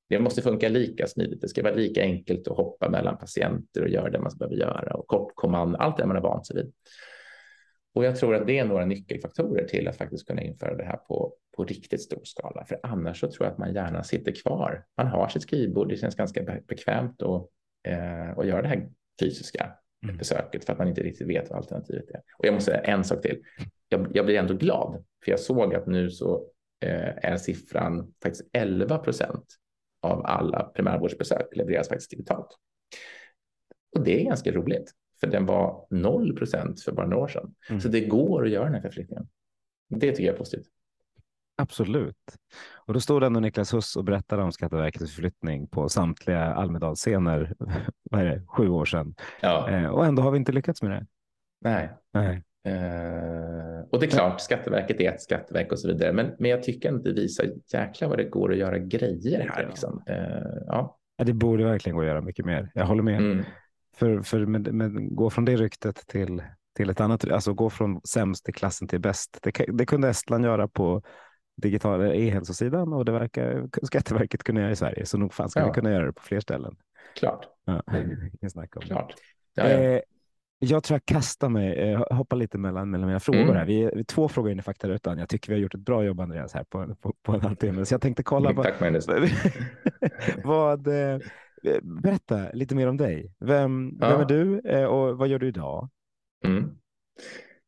[0.10, 1.42] Det måste funka lika smidigt.
[1.42, 4.94] Det ska vara lika enkelt att hoppa mellan patienter och göra det man behöver göra
[4.94, 6.74] och kortkommand, allt det man är vant sig vid.
[7.96, 10.98] Och jag tror att det är några nyckelfaktorer till att faktiskt kunna införa det här
[10.98, 12.66] på, på riktigt stor skala.
[12.66, 14.86] För annars så tror jag att man gärna sitter kvar.
[14.98, 17.50] Man har sitt skrivbord, det känns ganska bekvämt och
[17.84, 19.72] eh, att göra det här fysiska
[20.04, 20.18] mm.
[20.18, 22.22] besöket för att man inte riktigt vet vad alternativet är.
[22.38, 23.44] Och jag måste säga en sak till.
[23.90, 26.48] Jag, jag blir ändå glad för jag såg att nu så
[26.86, 29.46] eh, är siffran faktiskt 11 procent
[30.02, 32.58] av alla primärvårdsbesök levereras faktiskt digitalt.
[33.96, 34.92] Och det är ganska roligt.
[35.20, 37.56] För den var 0 procent för bara några år sedan.
[37.70, 37.82] Mm.
[37.82, 39.28] Så det går att göra den här förflyttningen.
[39.90, 40.68] Det tycker jag är positivt.
[41.56, 42.38] Absolut.
[42.76, 47.54] Och då stod ändå Niklas Huss och berättade om Skatteverkets förflyttning på samtliga Almedalsscener,
[48.12, 49.16] vad är det, sju år sedan.
[49.42, 49.70] Ja.
[49.70, 51.06] Eh, och ändå har vi inte lyckats med det.
[51.62, 51.90] Nej.
[52.14, 52.44] Nej.
[52.66, 56.64] Eh, och det är klart, Skatteverket är ett skatteverk och så vidare, men, men jag
[56.64, 59.68] tycker att det visar jäkla vad det går att göra grejer här.
[59.68, 60.04] Liksom.
[60.08, 60.16] Eh,
[60.68, 60.98] ja.
[61.18, 61.24] ja.
[61.24, 62.72] det borde verkligen gå att göra mycket mer.
[62.74, 63.20] Jag håller med.
[63.20, 63.44] Mm.
[63.96, 66.44] För, för med, med, gå från det ryktet till,
[66.76, 69.40] till ett annat, alltså gå från sämst i klassen till bäst.
[69.42, 71.02] Det, det kunde Estland göra på
[71.56, 75.06] digitala e-hälsosidan och det verkar Skatteverket kunna göra i Sverige.
[75.06, 75.66] Så nog fan ska ja.
[75.66, 76.76] vi kunna göra det på fler ställen.
[77.16, 77.48] Klart.
[77.66, 77.84] Ja,
[78.50, 79.14] snack om Klart.
[79.54, 79.80] Ja, ja.
[79.80, 80.02] Eh,
[80.60, 83.56] jag tror jag kastar mig, eh, hoppar lite mellan, mellan mina frågor mm.
[83.56, 83.66] här.
[83.66, 85.18] Vi är, två frågor in i faktarutan.
[85.18, 87.86] Jag tycker vi har gjort ett bra jobb Andreas här på, på, på en halvtimme.
[87.86, 88.54] Så jag tänkte kolla.
[88.54, 89.08] Tack Magnus.
[90.44, 91.20] vad, eh,
[91.64, 93.32] Eh, berätta lite mer om dig.
[93.40, 94.10] Vem, ja.
[94.10, 95.90] vem är du eh, och vad gör du idag?
[96.46, 96.78] Mm.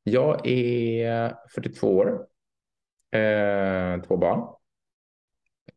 [0.03, 2.25] Jag är 42 år,
[3.15, 4.55] eh, två barn.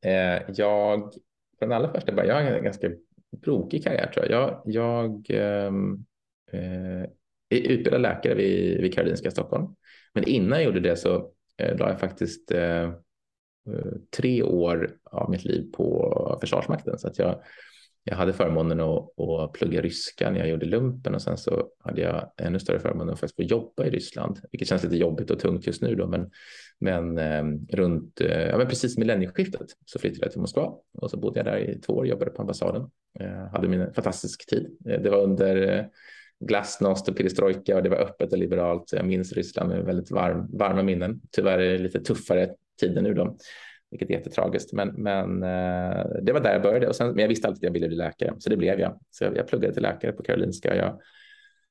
[0.01, 1.13] Eh, jag,
[1.59, 2.91] från allra första början, jag har en ganska
[3.31, 4.33] brokig karriär tror jag.
[4.33, 6.05] Jag, jag ehm,
[6.53, 7.03] eh,
[7.49, 9.75] är utbildad läkare vid, vid Karolinska Stockholm.
[10.15, 15.31] Men innan jag gjorde det så eh, la jag faktiskt eh, eh, tre år av
[15.31, 16.99] mitt liv på Försvarsmakten.
[16.99, 17.43] Så att jag
[18.09, 22.01] jag hade förmånen att, att plugga ryska när jag gjorde lumpen och sen så hade
[22.01, 25.39] jag ännu större förmånen att faktiskt få jobba i Ryssland, vilket känns lite jobbigt och
[25.39, 26.31] tungt just nu då, men,
[26.79, 27.45] men eh,
[27.77, 31.47] runt, eh, ja men precis millennieskiftet så flyttade jag till Moskva och så bodde jag
[31.47, 32.91] där i två år, jobbade på ambassaden,
[33.21, 34.77] eh, hade min fantastisk tid.
[34.87, 35.85] Eh, det var under eh,
[36.41, 38.93] glasnost och perestrojka och det var öppet och liberalt.
[38.93, 41.21] Jag minns Ryssland med väldigt varm, varma minnen.
[41.31, 43.37] Tyvärr är det lite tuffare tider nu då
[43.91, 44.73] vilket är jättetragiskt.
[44.73, 47.63] Men, men eh, det var där jag började och sen, men jag visste alltid att
[47.63, 49.01] jag ville bli läkare, så det blev jag.
[49.11, 50.77] Så jag, jag pluggade till läkare på Karolinska.
[50.77, 51.01] Jag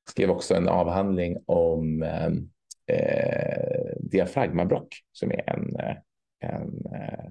[0.08, 2.26] skrev också en avhandling om eh,
[2.96, 5.96] eh diafragmabrock som är en, eh,
[6.40, 7.30] en eh,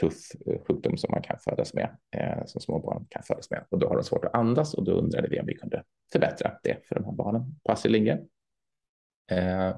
[0.00, 0.14] tuff
[0.68, 3.64] sjukdom som man kan födas med, eh, som små barn kan födas med.
[3.68, 6.52] Och då har de svårt att andas och då undrade vi om vi kunde förbättra
[6.62, 8.28] det för de här barnen på Astrid Lindgren.
[9.30, 9.76] Eh,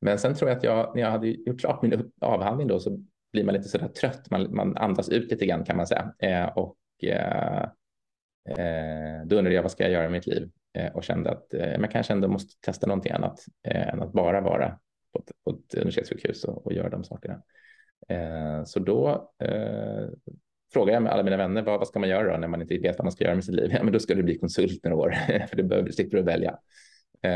[0.00, 2.98] men sen tror jag att jag, när jag hade gjort klart min avhandling då, så
[3.32, 4.30] blir man lite sådär trött.
[4.30, 6.14] Man, man andas ut lite grann kan man säga.
[6.18, 7.62] Eh, och eh,
[8.48, 10.50] eh då undrade jag vad ska jag göra i mitt liv?
[10.78, 14.12] Eh, och kände att eh, man kanske ändå måste testa någonting annat eh, än att
[14.12, 14.78] bara vara
[15.12, 17.42] på ett, på ett universitetssjukhus och, och göra de sakerna.
[18.08, 20.08] Eh, så då eh,
[20.72, 22.78] frågade jag med alla mina vänner, vad, vad ska man göra då när man inte
[22.78, 23.70] vet vad man ska göra med sitt liv?
[23.72, 25.10] Ja, men då ska du bli konsult några år,
[25.50, 26.58] för du slipper du välja.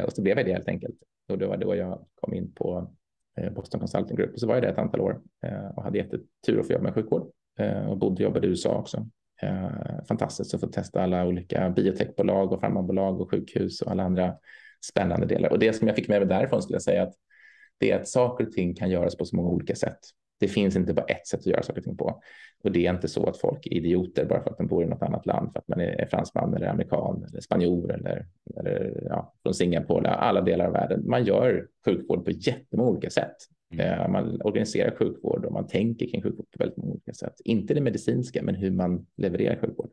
[0.04, 0.96] och så blev jag det helt enkelt.
[1.30, 2.94] Och det var då jag kom in på
[3.36, 4.32] eh, Boston Consulting Group.
[4.32, 6.84] Och så var jag där ett antal år eh, och hade jättetur att få jobba
[6.84, 9.06] med sjukvård eh, och bodde och jobbade i USA också.
[10.08, 14.34] Fantastiskt att få testa alla olika biotechbolag och farmabolag och sjukhus och alla andra
[14.90, 15.50] spännande delar.
[15.50, 17.14] Och det som jag fick med mig därifrån skulle jag säga att
[17.78, 19.98] det är att saker och ting kan göras på så många olika sätt.
[20.40, 22.22] Det finns inte bara ett sätt att göra saker och ting på.
[22.62, 24.86] Och det är inte så att folk är idioter bara för att de bor i
[24.86, 28.26] något annat land, för att man är fransman eller amerikan eller spanjor eller,
[28.56, 31.02] eller ja, från Singapore, alla delar av världen.
[31.06, 33.36] Man gör sjukvård på jättemånga olika sätt.
[33.72, 34.00] Mm.
[34.00, 37.34] Eh, man organiserar sjukvård och man tänker kring sjukvård på väldigt många olika sätt.
[37.44, 39.90] Inte det medicinska, men hur man levererar sjukvård.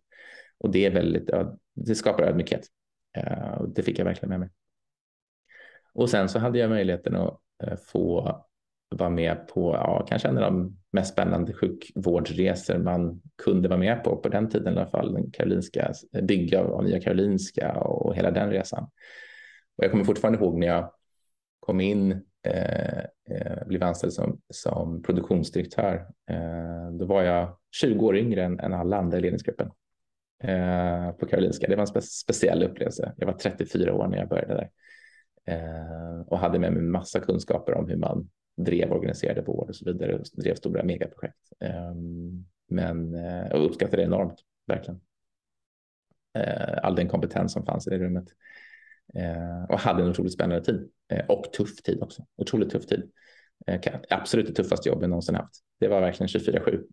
[0.58, 1.30] Och det är väldigt,
[1.74, 2.68] det skapar ödmjukhet.
[3.18, 4.50] Eh, det fick jag verkligen med mig.
[5.94, 8.38] Och sen så hade jag möjligheten att eh, få
[8.90, 14.04] vara med på ja, kanske en av de mest spännande sjukvårdsresor man kunde vara med
[14.04, 15.14] på på den tiden i alla fall.
[15.14, 18.84] Den Karolinska, bygga av Nya Karolinska och hela den resan.
[19.78, 20.92] Och jag kommer fortfarande ihåg när jag
[21.60, 22.12] kom in,
[22.44, 26.08] eh, eh, blev anställd som, som produktionsdirektör.
[26.30, 29.72] Eh, då var jag 20 år yngre än, än alla andra i ledningsgruppen
[30.44, 31.68] eh, på Karolinska.
[31.68, 33.14] Det var en spe speciell upplevelse.
[33.18, 34.70] Jag var 34 år när jag började där
[35.46, 39.86] eh, och hade med mig massa kunskaper om hur man drev organiserade vård och så
[39.86, 41.38] vidare och drev stora megaprojekt.
[41.60, 45.02] Ehm, men eh, jag uppskattar uppskattade det enormt, verkligen.
[46.34, 48.28] Eh, all den kompetens som fanns i det rummet.
[49.14, 50.90] Eh, och hade en otroligt spännande tid
[51.28, 52.26] och tuff tid också.
[52.36, 53.12] Otroligt tuff tid.
[54.10, 55.56] Absolut det tuffaste jobb jag någonsin haft.
[55.80, 56.84] Det var verkligen 24-7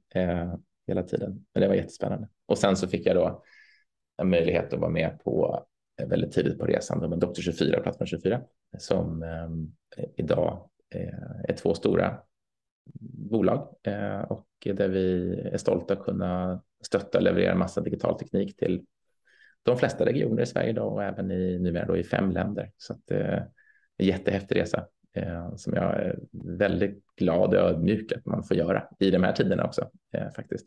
[0.87, 1.47] hela tiden.
[1.55, 2.29] Men det var jättespännande.
[2.47, 3.45] Och sen så fick jag då
[4.17, 5.67] en möjlighet att vara med på
[6.03, 8.41] väldigt tidigt på resan med Doktor 24 Plattform 24
[8.79, 12.19] som eh, idag Eh, är två stora
[13.31, 18.57] bolag eh, och där vi är stolta att kunna stötta och leverera massa digital teknik
[18.57, 18.87] till
[19.63, 22.71] de flesta regioner i Sverige idag och även i, numera då i fem länder.
[22.77, 23.49] Så att, eh, det är
[23.97, 28.89] en jättehäftig resa eh, som jag är väldigt glad och ödmjuk att man får göra
[28.99, 29.91] i de här tiderna också
[30.37, 30.67] faktiskt.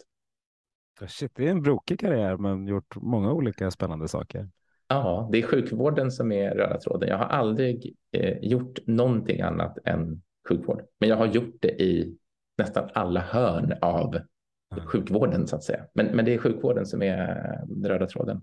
[1.07, 4.49] Shit, det är en brokig karriär men gjort många olika spännande saker.
[4.89, 7.09] Ja, det är sjukvården som är röda tråden.
[7.09, 12.17] Jag har aldrig eh, gjort någonting annat än sjukvård, men jag har gjort det i
[12.57, 14.85] nästan alla hörn av mm.
[14.85, 15.85] sjukvården så att säga.
[15.93, 18.41] Men, men det är sjukvården som är den röda tråden,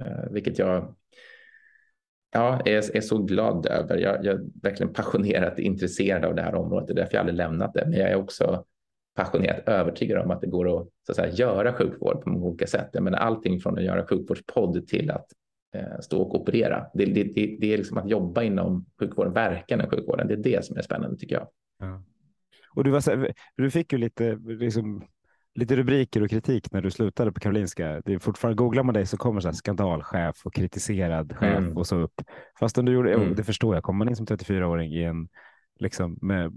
[0.00, 0.94] eh, vilket jag
[2.32, 3.96] ja, är, är så glad över.
[3.96, 6.86] Jag, jag är verkligen passionerat intresserad av det här området.
[6.86, 7.86] Det är därför jag aldrig lämnat det.
[7.86, 8.64] Men jag är också
[9.16, 12.66] passionerat övertygad om att det går att, så att säga, göra sjukvård på många olika
[12.66, 12.88] sätt.
[12.92, 15.41] Jag menar, allting från att göra sjukvårdspodd till att Eh,
[16.00, 16.86] stå och operera.
[16.94, 20.28] Det, det, det, det, är liksom att jobba inom sjukvården, verka inom sjukvården.
[20.28, 21.48] Det är det som är spännande tycker jag.
[21.78, 22.02] Ja.
[22.74, 25.06] Och du, var, du fick ju lite, liksom,
[25.54, 28.02] lite rubriker och kritik när du slutade på Karolinska.
[28.04, 31.76] Det är fortfarande, googlar man dig så kommer så här skandalchef och kritiserad chef mm.
[31.76, 32.22] och så upp.
[32.60, 33.34] Fast du gjorde, mm.
[33.34, 35.28] det förstår jag, kommer man in som 34-åring i en
[35.80, 36.52] liksom med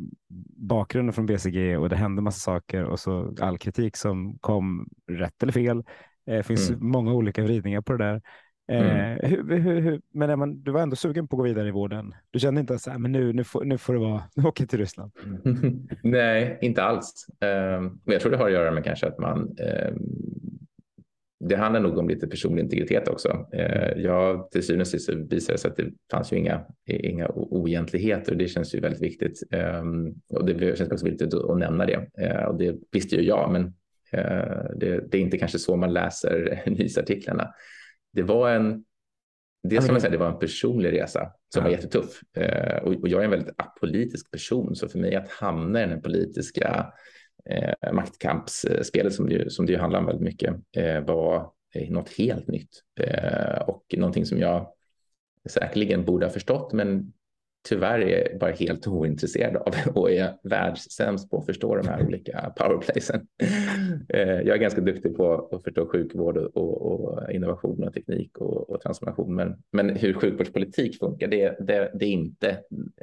[0.58, 5.44] bakgrunden från BCG och det hände massa saker och så all kritik som kom rätt
[5.44, 5.84] eller fel.
[6.26, 6.90] Det eh, finns mm.
[6.90, 8.22] många olika vridningar på det där.
[8.68, 9.18] Mm.
[9.18, 11.72] Eh, hur, hur, hur, men man, du var ändå sugen på att gå vidare i
[11.72, 12.16] vården.
[12.32, 14.80] Du kände inte att men nu, nu, får, nu får det vara, nu åker till
[14.80, 15.12] Ryssland.
[16.04, 17.28] Nej, inte alls.
[17.42, 19.94] Eh, men jag tror det har att göra med kanske att man eh,
[21.40, 23.48] det handlar nog om lite personlig integritet också.
[23.54, 27.28] Eh, jag, till syvende och sist visade det sig att det fanns ju inga, inga
[27.28, 29.44] oegentligheter och det känns ju väldigt viktigt.
[29.52, 29.84] Eh,
[30.30, 32.08] och det känns också viktigt att, att nämna det.
[32.18, 33.74] Eh, och det visste ju jag, men
[34.76, 37.54] Det, det, är inte kanske så man läser nyhetsartiklarna.
[38.16, 38.86] Det var en
[39.70, 41.64] det, som jag säger, det var en personlig resa som ja.
[41.64, 42.22] var jättetuff.
[42.84, 46.94] och, jag är en väldigt apolitisk person, så för mig att hamna i den politiska
[47.50, 51.52] eh, maktkampsspelet som det, som det handlar om väldigt mycket eh, var
[51.90, 54.68] något helt nytt eh, och någonting som jag
[55.50, 57.14] säkerligen borde ha förstått men
[57.66, 62.54] tyvärr är bara helt ointresserad av och är världssämst på att förstå de här olika
[62.58, 63.28] powerplaysen.
[64.10, 68.70] Eh, jag är ganska duktig på att förstå sjukvård och, och innovation och teknik och,
[68.70, 72.50] och, transformation, men, men hur sjukvårdspolitik funkar, det, det, det är inte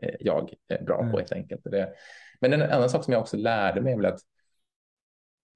[0.02, 0.54] eh, jag
[0.86, 1.64] bra på helt enkelt.
[1.64, 1.92] Det,
[2.40, 4.20] men en annan sak som jag också lärde mig är väl att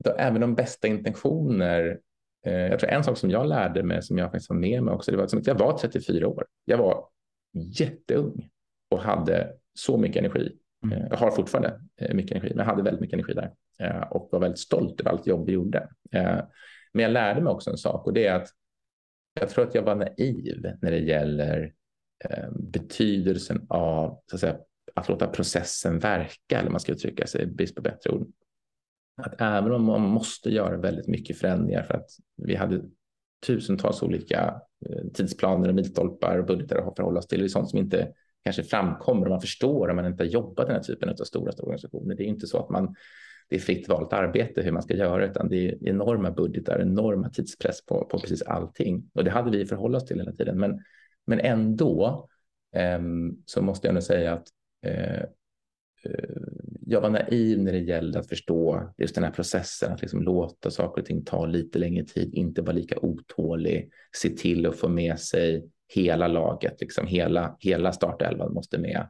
[0.04, 1.98] då, även de bästa intentioner
[2.46, 4.94] eh, jag tror en sak som jag lärde mig som jag faktiskt har med mig
[4.94, 6.46] också, det var att jag var 34 år.
[6.64, 7.09] Jag var
[7.52, 8.48] jätteung
[8.91, 10.57] och hade så mycket energi.
[10.84, 10.99] Mm.
[10.99, 13.53] Eh, jag har fortfarande eh, mycket energi, men jag hade väldigt mycket energi där
[14.11, 15.89] och var väldigt stolt över allt jobb vi gjorde.
[16.93, 18.49] Men jag lärde mig också en sak och det är att
[19.41, 21.72] jag tror att jag var naiv när det gäller
[22.51, 24.57] betydelsen av så att, säga,
[24.95, 28.32] att låta processen verka, eller man ska uttrycka sig brist på bättre ord
[29.22, 32.82] att även om man måste göra väldigt mycket förändringar för att vi hade
[33.47, 37.39] tusentals olika eh, tidsplaner och milstolpar och budgetar att förhålla oss till.
[37.39, 38.12] Det är sånt som inte
[38.47, 41.14] kanske framkommer och man förstår om man inte har jobbat i den här typen av
[41.14, 42.14] stora, stora organisationer.
[42.14, 42.94] Det är inte så att man
[43.49, 47.30] det är fritt valt arbete hur man ska göra, utan det är enorma budgetar, enorma
[47.30, 49.11] tidspress på, på precis allting.
[49.14, 50.59] Och det hade vi förhålla oss till hela tiden.
[50.59, 50.80] Men,
[51.24, 52.28] men ändå
[52.74, 53.01] eh,
[53.47, 54.49] så måste jag nog säga att
[54.82, 55.26] eh, eh
[56.86, 60.70] jag var naiv när det gällde att förstå just den här processen, att liksom låta
[60.70, 64.88] saker och ting ta lite längre tid, inte vara lika otålig, se till att få
[64.88, 69.09] med sig hela laget, liksom hela, hela startelvan måste med.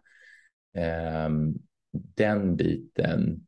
[1.27, 1.55] Um,
[1.93, 3.47] den biten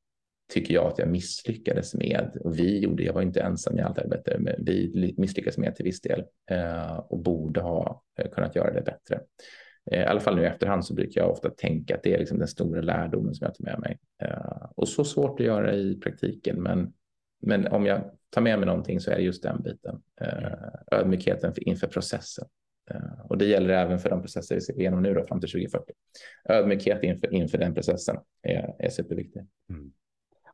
[0.52, 2.36] tycker jag att jag misslyckades med.
[2.40, 5.84] Och vi gjorde, jag var inte ensam i allt arbete, men vi misslyckades med till
[5.84, 9.20] viss del uh, och borde ha uh, kunnat göra det bättre.
[9.90, 12.18] Eh, I alla fall nu i efterhand så brukar jag ofta tänka att det är
[12.18, 13.98] liksom den stora lärdomen som jag tar med mig.
[14.22, 16.92] Eh, och så svårt att göra i praktiken, men,
[17.40, 20.02] men om jag tar med mig någonting så är det just den biten.
[20.20, 22.48] Eh, ödmjukheten inför processen.
[23.28, 25.92] Och det gäller även för de processer vi gå igenom nu då, fram till 2040.
[26.48, 29.42] Ödmjukhet inför, inför den processen är, är superviktig.
[29.70, 29.92] Mm.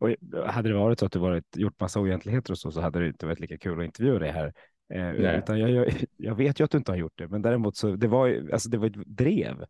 [0.01, 0.11] Och
[0.47, 3.07] hade det varit så att du varit, gjort massa oegentligheter och så, så hade det
[3.07, 4.53] inte varit lika kul att intervjua dig här.
[4.95, 7.77] Eh, utan jag, jag, jag, vet ju att du inte har gjort det, men däremot
[7.77, 9.65] så det var alltså det var ett drev.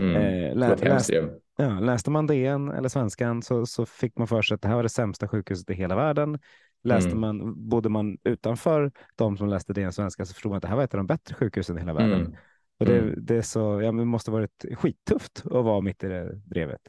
[0.00, 1.10] Mm, eh, lä, läs,
[1.56, 4.74] ja, läste man DN eller Svenskan så, så fick man för sig att det här
[4.74, 6.38] var det sämsta sjukhuset i hela världen.
[6.82, 7.20] Läste mm.
[7.20, 10.76] man, bodde man utanför de som läste DN Svenska så förstod man att det här
[10.76, 12.20] var ett av de bättre sjukhusen i hela världen.
[12.20, 12.36] Mm.
[12.80, 13.14] Och det, mm.
[13.24, 16.80] det, är så, ja, det måste varit skittufft att vara mitt i det drevet.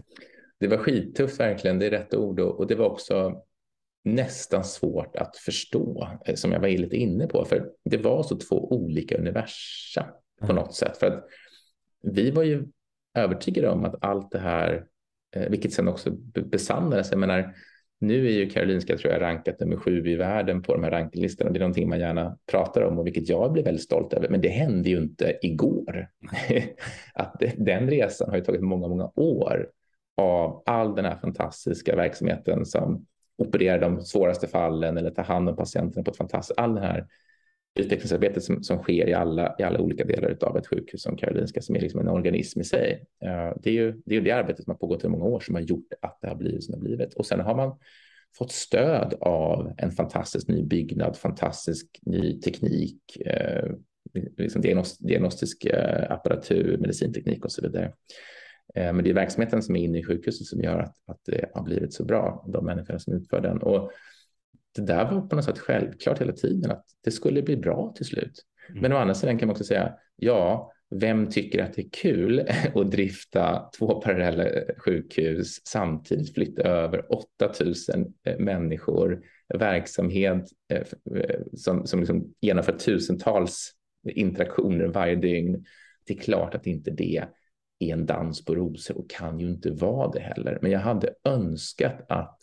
[0.60, 3.42] Det var skittufft verkligen, det är rätt ord och, och det var också
[4.04, 8.38] nästan svårt att förstå, eh, som jag var lite inne på, för det var så
[8.38, 10.06] två olika universa
[10.40, 10.56] på mm.
[10.56, 10.98] något sätt.
[10.98, 11.26] För att
[12.02, 12.68] vi var ju
[13.14, 14.86] övertygade om att allt det här,
[15.36, 16.12] eh, vilket sen också
[16.46, 17.56] besannades, jag menar,
[18.02, 21.50] nu är ju Karolinska tror jag rankat nummer sju i världen på de här rankinglistorna.
[21.50, 24.30] Det är någonting man gärna pratar om och vilket jag blir väldigt stolt över.
[24.30, 26.08] Men det hände ju inte igår.
[27.14, 29.68] att den resan har ju tagit många, många år
[30.18, 33.06] av all den här fantastiska verksamheten som
[33.38, 37.08] opererar de svåraste fallen eller tar hand om patienterna på ett fantastiskt, all den här
[37.80, 41.62] utvecklingsarbetet som, som sker i alla, i alla olika delar av ett sjukhus som Karolinska
[41.62, 43.06] som är liksom en organism i sig.
[43.26, 45.56] Eh, det är ju det, är det arbetet som har pågått i många år som
[45.56, 47.14] har gjort att det har blivit som det har blivit.
[47.14, 47.78] Och sen har man
[48.38, 53.72] fått stöd av en fantastisk ny byggnad, fantastisk ny teknik, eh,
[54.38, 54.62] liksom
[55.00, 57.94] diagnostisk eh, apparatur, medicinteknik och så vidare.
[58.76, 61.50] Eh, men det är verksamheten som är inne i sjukhuset som gör att, att det
[61.54, 63.58] har blivit så bra, de människorna som utför den.
[63.58, 63.92] Och
[64.76, 68.06] det där var på något sätt självklart hela tiden att det skulle bli bra till
[68.06, 68.46] slut.
[68.70, 68.82] Mm.
[68.82, 72.50] Men å andra sidan kan man också säga, ja, vem tycker att det är kul
[72.76, 74.46] att drifta två parallella
[74.78, 79.22] sjukhus samtidigt flytta över 8000 eh, människor,
[79.54, 80.88] verksamhet eh,
[81.54, 83.72] som, som liksom genomför tusentals
[84.04, 85.66] interaktioner varje dygn.
[86.08, 87.28] Det är klart att inte det
[87.80, 90.60] är en dans på rosor och kan ju inte vara det heller.
[90.62, 92.40] Men jag hade önskat att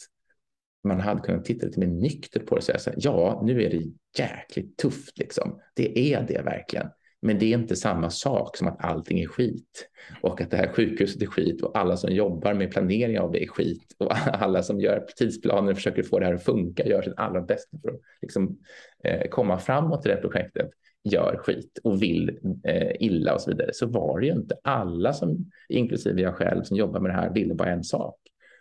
[0.89, 3.62] man hade kunnat titta lite mer nyktert på det och säga så här, ja, nu
[3.62, 3.82] är det
[4.18, 5.61] jäkligt tufft liksom.
[5.74, 6.89] Det är det verkligen.
[7.22, 9.89] Men det är inte samma sak som att allting är skit
[10.22, 13.45] och att det här sjukhuset är skit och alla som jobbar med planering av det
[13.45, 17.03] är skit och alla som gör tidsplaner och försöker få det här att funka gör
[17.03, 18.59] sitt allra bästa för att liksom,
[19.05, 20.70] eh, komma framåt i det här projektet
[21.05, 25.12] gör skit och vill eh, illa och så vidare så var det ju inte alla
[25.12, 28.16] som inklusive jag själv som jobbar med det här ville bara en sak.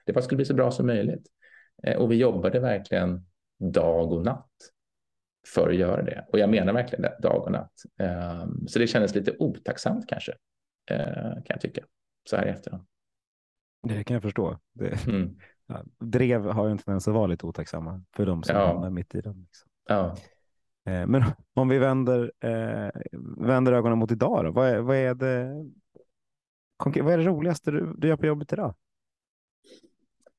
[0.06, 1.28] Det bara skulle bli så bra som möjligt.
[1.84, 3.26] Eh, och vi jobbade verkligen
[3.60, 4.52] dag och natt
[5.54, 6.26] för att göra det.
[6.32, 7.74] Och jag menar verkligen det, dag och natt.
[8.44, 10.32] Um, så det kändes lite otacksamt kanske,
[10.92, 11.82] uh, kan jag tycka,
[12.30, 12.84] så här i efterhand.
[13.88, 14.60] Det kan jag förstå.
[14.74, 15.38] Det, mm.
[15.68, 18.68] ja, drev har ju en tendens att vara lite otacksamma för de som ja.
[18.68, 19.42] hamnar mitt i den.
[19.42, 19.70] Liksom.
[19.88, 20.18] Ja.
[20.86, 21.24] Eh, men
[21.54, 23.02] om vi vänder, eh,
[23.38, 25.66] vänder ögonen mot idag, då, vad, är, vad, är det,
[27.04, 28.76] vad är det roligaste du, du gör på jobbet idag?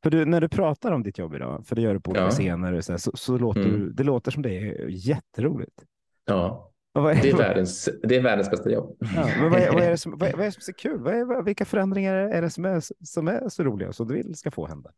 [0.03, 2.25] För du, när du pratar om ditt jobb idag, för det gör du på olika
[2.25, 2.31] ja.
[2.31, 3.73] scener, så, så, så låter mm.
[3.73, 5.85] du, det låter som det är jätteroligt.
[6.25, 8.97] Ja, är, det, är världens, det är världens bästa jobb.
[9.01, 11.01] Ja, men vad är, vad är, som, vad vad är det som är kul?
[11.01, 14.35] Vad är, vilka förändringar är det som är, som är så roliga som du vill
[14.35, 14.91] ska få hända?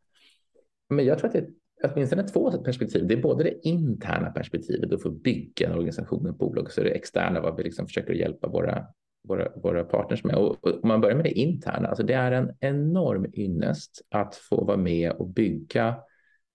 [0.89, 3.07] Men jag tror att det är åtminstone två perspektiv.
[3.07, 6.83] Det är både det interna perspektivet att få bygga en organisation, ett bolag, och så
[6.83, 8.87] det externa, vad vi liksom försöker hjälpa våra
[9.23, 10.35] våra, våra partners med.
[10.35, 14.35] Och, och om man börjar med det interna, alltså det är en enorm ynnest att
[14.35, 15.97] få vara med och bygga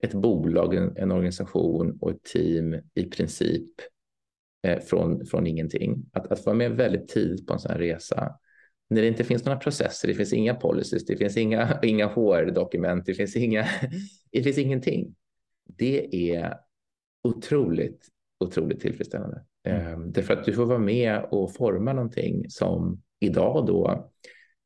[0.04, 3.72] ett bolag, en, en organisation och ett team i princip
[4.68, 6.06] eh, från, från ingenting.
[6.14, 8.36] Att, att få vara med väldigt tidigt på en sån här resa
[8.90, 13.06] när det inte finns några processer, det finns inga policies, det finns inga, inga HR-dokument,
[13.06, 13.68] det finns, inga,
[14.32, 15.16] det finns ingenting.
[15.66, 16.58] Det är
[17.24, 18.08] otroligt,
[18.40, 19.44] otroligt tillfredsställande.
[19.66, 19.88] Mm.
[19.88, 24.10] Ehm, Därför att du får vara med och forma någonting som idag då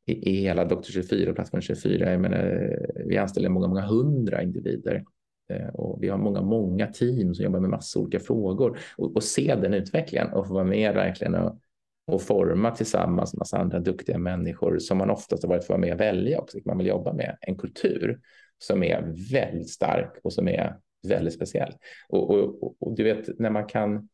[0.06, 2.74] i, i hela Doktor 24 och Plattform 24, jag menar,
[3.06, 5.04] vi anställer många, många hundra individer
[5.50, 9.24] ehm, och vi har många, många team som jobbar med massa olika frågor och, och
[9.24, 11.60] se den utvecklingen och få vara med verkligen och,
[12.08, 15.94] och forma tillsammans med massa andra duktiga människor som man oftast har varit för med
[15.94, 18.20] att välja också, man vill jobba med en kultur
[18.58, 20.76] som är väldigt stark och som är
[21.08, 21.74] väldigt speciell.
[22.10, 24.10] Och, och, och, du vet, när man kan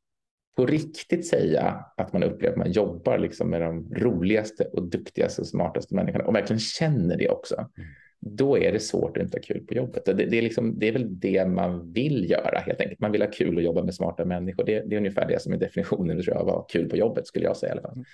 [0.56, 5.42] på riktigt säga att man upplever att man jobbar liksom med de roligaste och duktigaste
[5.42, 7.90] och smartaste människorna och verkligen känner det också, mm.
[8.20, 10.06] då är det svårt att inte ha kul på jobbet.
[10.06, 13.00] Det, det, är liksom, det är väl det man vill göra helt enkelt.
[13.00, 14.64] Man vill ha kul och jobba med smarta människor.
[14.64, 16.98] Det, det är ungefär det som är definitionen tror jag, av att ha kul på
[16.98, 18.06] jobbet skulle jag säga i alla fall.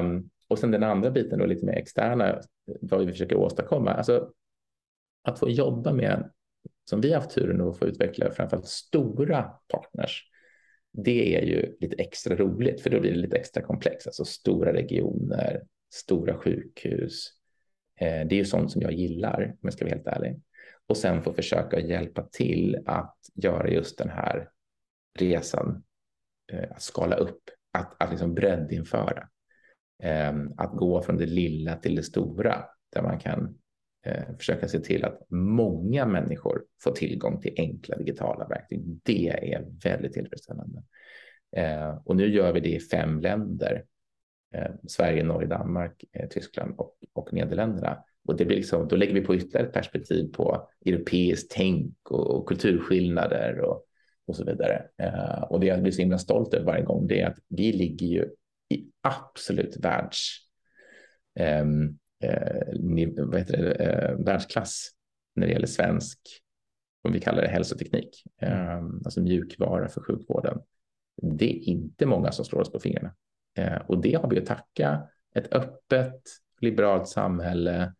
[0.00, 2.40] Um, och sen den andra biten då lite mer externa,
[2.80, 3.90] vad vi försöker åstadkomma.
[3.90, 4.30] Alltså
[5.24, 6.30] att få jobba med,
[6.90, 10.30] som vi har haft turen att få utveckla, framförallt stora partners
[10.96, 14.06] det är ju lite extra roligt för då blir det lite extra komplext.
[14.06, 15.62] Alltså stora regioner,
[15.94, 17.28] stora sjukhus.
[18.00, 20.40] Eh, det är ju sånt som jag gillar om jag ska vara helt ärlig.
[20.86, 24.48] Och sen få försöka hjälpa till att göra just den här
[25.18, 25.84] resan,
[26.52, 27.40] eh, att skala upp,
[27.72, 29.28] att, att liksom breddinföra.
[30.02, 33.58] Eh, att gå från det lilla till det stora där man kan
[34.04, 39.00] Eh, försöka se till att många människor får tillgång till enkla digitala verktyg.
[39.02, 40.82] Det är väldigt tillfredsställande.
[41.56, 43.84] Eh, och nu gör vi det i fem länder.
[44.54, 48.04] Eh, Sverige, Norge, Danmark, Tyskland och, och Nederländerna.
[48.24, 52.30] Och det blir liksom, då lägger vi på ytterligare ett perspektiv på europeiskt tänk och,
[52.30, 53.84] och kulturskillnader och,
[54.26, 54.82] och så vidare.
[54.98, 57.72] Eh, och det jag blir så himla stolt över varje gång det är att vi
[57.72, 58.28] ligger ju
[58.68, 60.38] i absolut världs
[61.62, 64.90] um, eh, det, eh, världsklass
[65.34, 66.18] när det gäller svensk,
[67.02, 70.58] om vi kallar det hälsoteknik, eh, alltså mjukvara för sjukvården.
[71.22, 73.14] Det är inte många som slår oss på fingrarna.
[73.58, 75.02] Eh, och det har vi att tacka
[75.34, 76.22] ett öppet,
[76.60, 77.92] liberalt samhälle,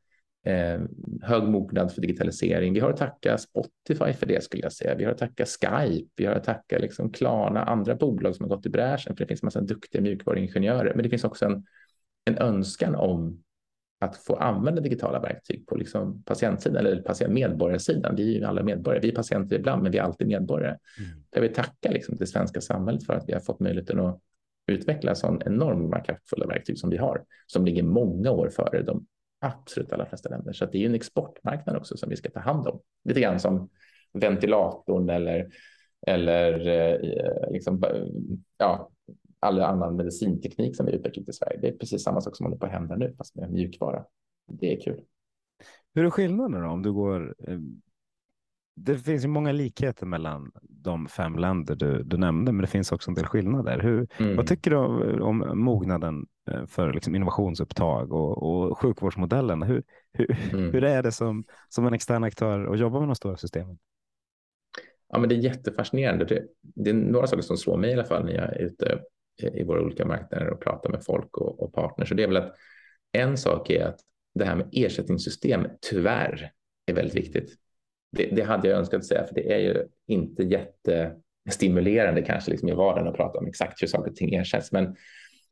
[0.47, 0.81] eh,
[1.23, 2.75] hög mognad för digitalisering.
[2.75, 4.95] Vi har att tacka Spotify för det skulle jag säga.
[4.95, 8.57] Vi har att tacka Skype, vi har att tacka liksom Klarna, andra bolag som har
[8.57, 11.67] gått i bräschen, för det finns en massa duktiga mjukvaruingenjörer, men det finns också en,
[12.25, 13.44] en önskan om
[14.05, 18.17] att få använda digitala verktyg på liksom patientsidan eller patient medborgarsidan.
[18.17, 19.01] Vi är ju alla medborgare.
[19.03, 20.79] Vi är patienter ibland, men vi är alltid medborgare.
[20.99, 21.25] Mm.
[21.31, 24.21] Jag vill tacka liksom det svenska samhället för att vi har fått möjligheten att
[24.67, 29.07] utveckla sån enorma kraftfulla verktyg som vi har, som ligger många år före de
[29.41, 30.53] absolut allra flesta länder.
[30.53, 32.81] Så det är en exportmarknad också som vi ska ta hand om.
[33.05, 33.69] Lite grann som
[34.13, 35.49] ventilatorn eller,
[36.07, 37.83] eller eh, liksom,
[38.59, 38.91] ja,
[39.45, 41.59] all annan medicinteknik som vi utvecklat i Sverige.
[41.61, 44.05] Det är precis samma sak som håller på att hända nu, fast med mjukvara.
[44.47, 45.01] Det är kul.
[45.95, 47.35] Hur är skillnaden då om du går?
[47.49, 47.59] Eh,
[48.77, 52.93] det finns ju många likheter mellan de fem länder du, du nämnde, men det finns
[52.93, 53.79] också en del skillnader.
[53.79, 54.37] Hur, mm.
[54.37, 59.63] Vad tycker du om, om mognaden eh, för liksom innovationsupptag och, och sjukvårdsmodellen?
[59.63, 59.83] Hur,
[60.13, 60.73] hur, mm.
[60.73, 63.79] hur är det som, som en extern aktör att jobba med de stora systemen?
[65.09, 66.25] Ja, men det är jättefascinerande.
[66.25, 69.01] Det, det är några saker som slår mig i alla fall när jag är ute
[69.43, 72.11] Eh, i våra olika marknader och prata med folk och, och partners.
[72.11, 72.55] Och det är väl att
[73.13, 74.01] en sak är att
[74.35, 76.53] det här med ersättningssystem tyvärr
[76.87, 77.55] är väldigt viktigt.
[78.17, 82.73] Det, det hade jag önskat säga, för det är ju inte jättestimulerande kanske liksom i
[82.75, 84.73] vardagen att prata om exakt hur saker och ting ersätts.
[84.73, 84.97] Men,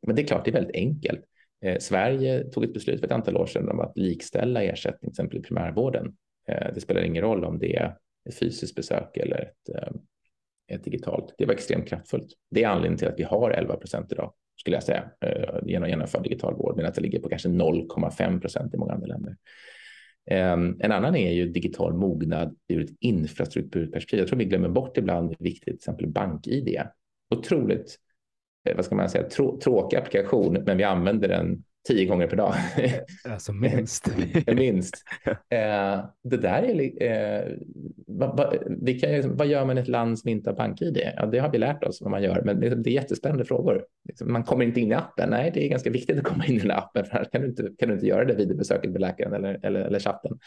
[0.07, 1.21] men det är klart, det är väldigt enkelt.
[1.65, 5.09] Eh, Sverige tog ett beslut för ett antal år sedan om att likställa ersättning till
[5.09, 6.15] exempel i primärvården.
[6.47, 7.97] Eh, det spelar ingen roll om det är
[8.29, 9.93] ett fysiskt besök eller ett, eh,
[10.83, 11.35] digitalt.
[11.37, 12.27] Det var extremt kraftfullt.
[12.51, 15.89] Det är anledningen till att vi har 11 procent idag, skulle jag säga, eh, genom
[15.89, 19.35] genomförd digital vård, men att det ligger på kanske 0,5 procent i många andra länder.
[20.25, 24.19] Ehm, en annan är ju digital mognad ur ett infrastrukturperspektiv.
[24.19, 26.81] Jag tror vi glömmer bort ibland hur viktigt till exempel bank-id.
[27.35, 27.95] Otroligt,
[28.69, 32.37] eh, vad ska man säga, trå tråkig applikation, men vi använder den tio gånger per
[32.37, 32.53] dag.
[33.29, 34.11] Alltså minst.
[34.47, 35.03] minst.
[35.25, 37.57] Eh, det där är, eh,
[38.07, 41.01] va, va, vi kan, vad gör man i ett land som inte har BankID?
[41.15, 43.85] Ja, det har vi lärt oss vad man gör, men det, det är jättespännande frågor.
[44.07, 45.29] Liksom, man kommer inte in i appen.
[45.29, 47.47] Nej, det är ganska viktigt att komma in i den appen, för annars kan du
[47.47, 50.39] inte, kan du inte göra det vid besöket med läkaren eller, eller, eller chatten.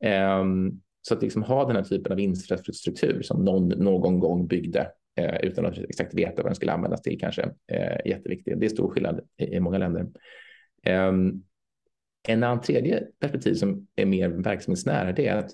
[0.00, 0.40] Mm.
[0.40, 4.90] Um, så att liksom ha den här typen av infrastruktur som någon någon gång byggde
[5.16, 8.60] eh, utan att exakt veta vad den skulle användas till kanske eh, jätteviktigt.
[8.60, 10.06] Det är stor skillnad i, i många länder.
[10.90, 11.42] Um,
[12.28, 15.50] en annan tredje perspektiv som är mer verksamhetsnära det är att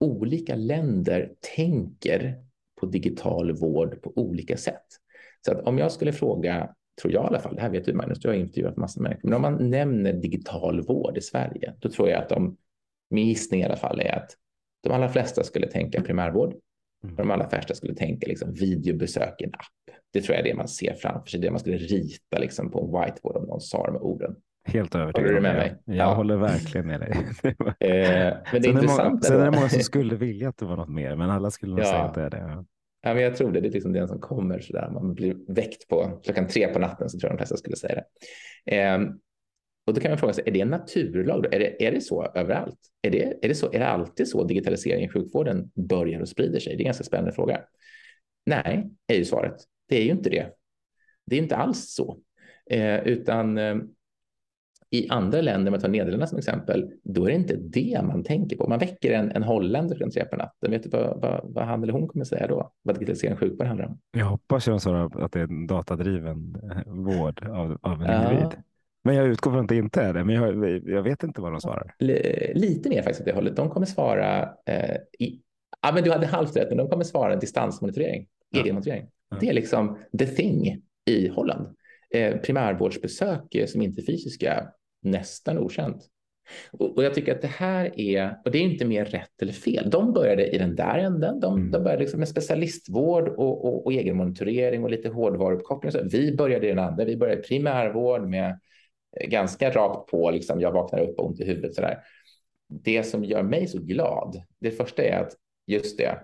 [0.00, 2.44] olika länder tänker
[2.80, 4.86] på digital vård på olika sätt.
[5.46, 7.92] Så att om jag skulle fråga, tror jag i alla fall, det här vet du
[7.92, 11.74] Magnus, du har intervjuat massor med människor, men om man nämner digital vård i Sverige,
[11.78, 12.56] då tror jag att de,
[13.10, 14.30] min gissning i alla fall är att
[14.82, 16.54] de allra flesta skulle tänka primärvård.
[17.04, 17.16] Mm.
[17.16, 19.96] De allra flesta skulle tänka liksom videobesök i en app.
[20.12, 22.80] Det tror jag är det man ser framför sig, det man skulle rita liksom på
[22.80, 24.36] en whiteboard om någon sa de orden.
[24.68, 25.28] Helt övertygad.
[25.28, 25.76] Håller du med mig?
[25.84, 26.14] Jag ja.
[26.14, 27.10] håller verkligen med dig.
[27.80, 29.00] eh, men det är sen intressant.
[29.00, 31.30] Är många, sen är det många som skulle vilja att det var något mer, men
[31.30, 31.84] alla skulle nog ja.
[31.84, 32.64] säga att det är det.
[33.02, 33.60] Ja, men jag tror det.
[33.60, 34.90] Det är liksom den som kommer så där.
[34.90, 37.94] Man blir väckt på klockan tre på natten så tror jag de flesta skulle säga
[37.94, 38.76] det.
[38.76, 38.98] Eh,
[39.86, 41.42] och då kan man fråga sig, är det en naturlag?
[41.42, 41.48] Då?
[41.52, 42.78] Är, det, är det så överallt?
[43.02, 46.60] Är det, är, det så, är det alltid så digitalisering i sjukvården börjar och sprider
[46.60, 46.76] sig?
[46.76, 47.60] Det är en ganska spännande fråga.
[48.46, 49.56] Nej, är ju svaret.
[49.88, 50.50] Det är ju inte det.
[51.26, 52.18] Det är inte alls så,
[52.70, 53.76] eh, utan eh,
[54.90, 58.24] i andra länder, om man tar Nederländerna som exempel, då är det inte det man
[58.24, 58.68] tänker på.
[58.68, 60.70] Man väcker en, en holländare klockan tre på natten.
[60.70, 62.72] Vet du vad, vad, vad han eller hon kommer säga då?
[62.82, 63.98] Vad digitalisering av sjukvård handlar om?
[64.12, 68.32] Jag hoppas ju att det är en datadriven eh, vård av, av en ja.
[68.32, 68.62] individ.
[69.04, 70.24] Men jag utgår från att det inte är det.
[70.24, 71.94] Men jag, jag vet inte vad de svarar.
[72.54, 73.56] Lite mer faktiskt åt det hållet.
[73.56, 75.40] De kommer svara eh, i,
[75.82, 78.60] ja, men du hade halvt rätt, men de kommer svara distansmonitorering, ja.
[78.60, 79.06] egenmonitorering.
[79.30, 79.36] Ja.
[79.40, 81.76] Det är liksom the thing i Holland.
[82.14, 84.68] Eh, primärvårdsbesök som inte är fysiska,
[85.02, 86.02] nästan okänt.
[86.72, 89.90] Och, jag tycker att det här är, och det är inte mer rätt eller fel.
[89.90, 91.40] De började i den där änden.
[91.40, 91.70] De, mm.
[91.70, 95.92] de började liksom med specialistvård och, och, och egenmonitorering och lite hårdvaruuppkoppling.
[95.92, 97.04] Så vi började i den andra.
[97.04, 98.60] Vi började i primärvård med
[99.24, 101.74] ganska rakt på, liksom, jag vaknar upp och ont i huvudet.
[101.74, 101.98] Så där.
[102.68, 105.32] Det som gör mig så glad, det första är att
[105.66, 106.18] just det,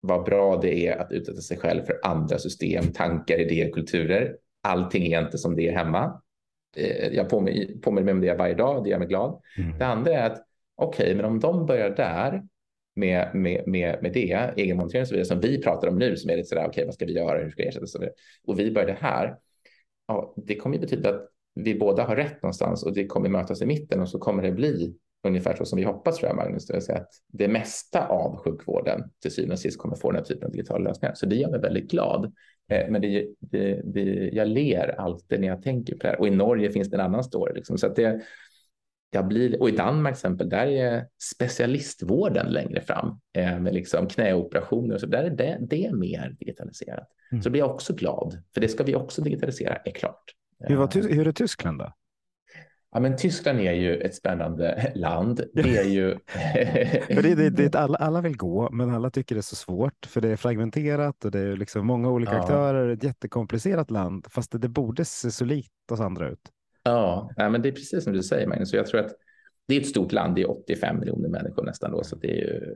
[0.00, 4.36] vad bra det är att utsätta sig själv för andra system, tankar, idéer, kulturer.
[4.62, 6.22] Allting är inte som det är hemma.
[6.76, 9.42] Eh, jag påminner mig om det varje dag, det gör mig glad.
[9.58, 9.78] Mm.
[9.78, 10.44] Det andra är att
[10.76, 12.42] okej, okay, men om de börjar där
[12.96, 16.30] med, med, med, med det, egenmontering och så vidare, som vi pratar om nu, som
[16.30, 18.04] är lite sådär, okej, okay, vad ska vi göra, hur ska vi ersätta, och,
[18.46, 19.36] och vi börjar det här,
[20.08, 23.62] ja, det kommer ju betyda att vi båda har rätt någonstans och det kommer mötas
[23.62, 26.66] i mitten och så kommer det bli ungefär så som vi hoppas tror jag, Magnus,
[26.66, 30.16] det vill säga att det mesta av sjukvården till syvende och sist kommer få den
[30.16, 31.14] här typen av digitala lösningar.
[31.14, 32.32] Så det gör mig väldigt glad.
[32.68, 36.20] Eh, men det, det, det, jag ler alltid när jag tänker på det här.
[36.20, 37.54] Och i Norge finns det en annan story.
[37.54, 37.78] Liksom.
[37.78, 38.20] Så att det,
[39.10, 44.06] jag blir, och i Danmark till exempel, där är specialistvården längre fram eh, med liksom
[44.06, 44.98] knäoperationer.
[44.98, 47.08] Så där är det, det är mer digitaliserat.
[47.32, 47.42] Mm.
[47.42, 50.24] Så blir jag också glad, för det ska vi också digitalisera, är klart.
[50.58, 51.92] Hur, var, hur är Tyskland då?
[52.92, 55.40] Ja, men Tyskland är ju ett spännande land.
[55.54, 56.10] Det är ju...
[57.14, 60.06] för det, det, det, alla, alla vill gå, men alla tycker det är så svårt
[60.06, 62.40] för det är fragmenterat och det är liksom många olika ja.
[62.40, 62.88] aktörer.
[62.88, 66.52] Ett jättekomplicerat land, fast det, det borde se så likt oss andra ut.
[66.82, 68.72] Ja, ja, men det är precis som du säger Magnus.
[68.72, 69.12] Jag tror att
[69.68, 70.34] det är ett stort land.
[70.34, 72.74] Det är 85 miljoner människor nästan då, så det är ju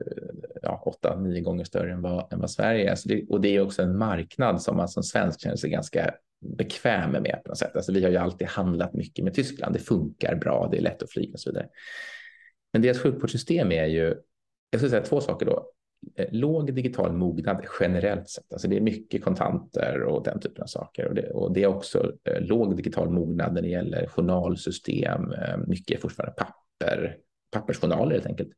[0.61, 2.97] ja, 8-9 gånger större än vad, än vad Sverige är.
[3.05, 6.13] Det, och det är också en marknad som man som svensk känner sig ganska
[6.57, 7.75] bekväm med på något sätt.
[7.75, 9.73] Alltså, vi har ju alltid handlat mycket med Tyskland.
[9.75, 11.67] Det funkar bra, det är lätt att flyga och så vidare.
[12.73, 14.15] Men deras sjukvårdssystem är ju,
[14.69, 15.69] jag skulle säga två saker då.
[16.15, 20.67] Eh, låg digital mognad generellt sett, alltså det är mycket kontanter och den typen av
[20.67, 21.07] saker.
[21.07, 25.31] Och det, och det är också eh, låg digital mognad när det gäller journalsystem.
[25.31, 26.62] Eh, mycket fortfarande papper,
[27.53, 28.49] pappersjournaler helt enkelt.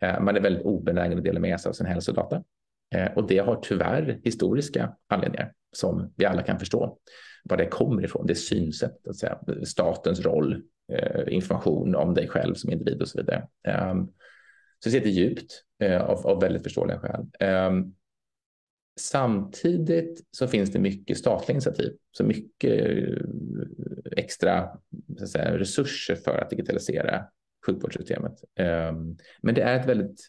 [0.00, 2.42] Eh, man är väldigt obenägen att dela med sig av sin hälsodata.
[2.94, 6.98] Eh, och det har tyvärr historiska anledningar som vi alla kan förstå
[7.44, 8.26] var det kommer ifrån.
[8.26, 13.08] Det synsättet, synsätt, att säga, statens roll, eh, information om dig själv som individ och
[13.08, 13.48] så vidare.
[13.68, 14.06] Ehm,
[14.78, 15.64] så det sitter djupt
[16.00, 17.26] av, av väldigt förståeliga skäl.
[17.40, 17.94] Ehm,
[19.00, 22.94] samtidigt så finns det mycket statliga initiativ, så mycket
[24.16, 24.68] extra
[25.18, 27.24] så att säga, resurser för att digitalisera
[27.66, 28.32] sjukvårdssystemet.
[28.54, 30.28] Ehm, men det är ett väldigt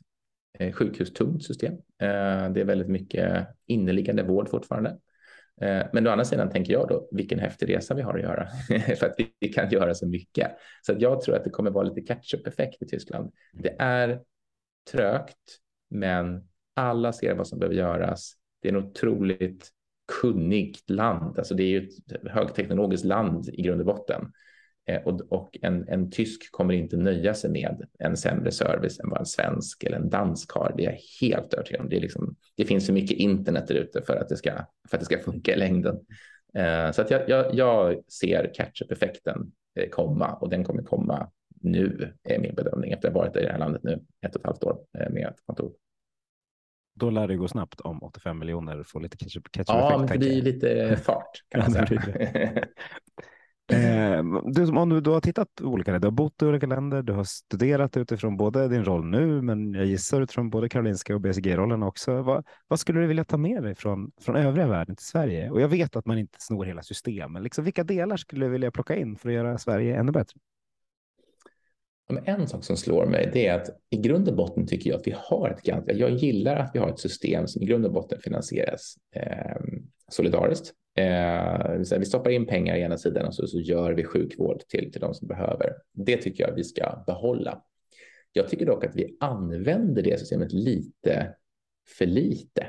[0.60, 1.74] eh, sjukhustungt system.
[2.00, 4.98] Ehm, det är väldigt mycket inneliggande vård fortfarande.
[5.62, 8.48] Ehm, men å andra sidan tänker jag då vilken häftig resa vi har att göra
[9.00, 10.52] för att vi kan göra så mycket.
[10.82, 13.32] Så att jag tror att det kommer vara lite catch-up effekt i Tyskland.
[13.54, 14.22] Det är
[14.92, 15.60] trögt,
[15.90, 18.34] men alla ser vad som behöver göras.
[18.62, 19.70] Det är en otroligt
[20.22, 21.38] kunnigt land.
[21.38, 24.32] Alltså det är ju ett högteknologiskt land i grund och botten.
[24.90, 29.10] Eh, och, och en, en, tysk kommer inte nöja sig med en sämre service än
[29.10, 30.74] vad en svensk eller en dansk har.
[30.78, 31.90] Det är jag helt övertygad om.
[31.90, 34.52] Det, liksom, det finns så mycket internet där ute för att det ska,
[34.90, 36.00] för att det ska funka i längden.
[36.54, 41.32] Eh, så att jag, jag, jag ser catch-up-effekten eh, komma och den kommer komma
[41.62, 44.42] nu, är min bedömning efter att ha varit i det här landet nu ett och
[44.42, 45.72] ett halvt år eh, med ett kontor.
[46.96, 49.70] Då lär det gå snabbt om 85 miljoner får lite catch-up-effekt.
[49.70, 52.66] Ja, men det blir lite fart kan man säga.
[53.70, 57.02] Eh, du, om du, du har tittat på olika, du har bott i olika länder,
[57.02, 61.22] du har studerat utifrån både din roll nu, men jag gissar utifrån både Karolinska och
[61.22, 62.22] BCG-rollen också.
[62.22, 65.50] Vad, vad, skulle du vilja ta med dig från, från övriga världen till Sverige?
[65.50, 68.52] Och jag vet att man inte snor hela system, men liksom, vilka delar skulle du
[68.52, 70.40] vilja plocka in för att göra Sverige ännu bättre?
[72.26, 75.08] En sak som slår mig det är att i grund och botten tycker jag att
[75.08, 77.94] vi har ett ganska, jag gillar att vi har ett system som i grund och
[77.94, 79.56] botten finansieras eh,
[80.08, 80.74] solidariskt.
[81.00, 84.92] Eh, vi stoppar in pengar i ena sidan och så, så gör vi sjukvård till,
[84.92, 85.74] till de som behöver.
[85.94, 87.62] Det tycker jag vi ska behålla.
[88.34, 91.36] Jag tycker dock att vi använder det systemet lite
[91.98, 92.68] för lite.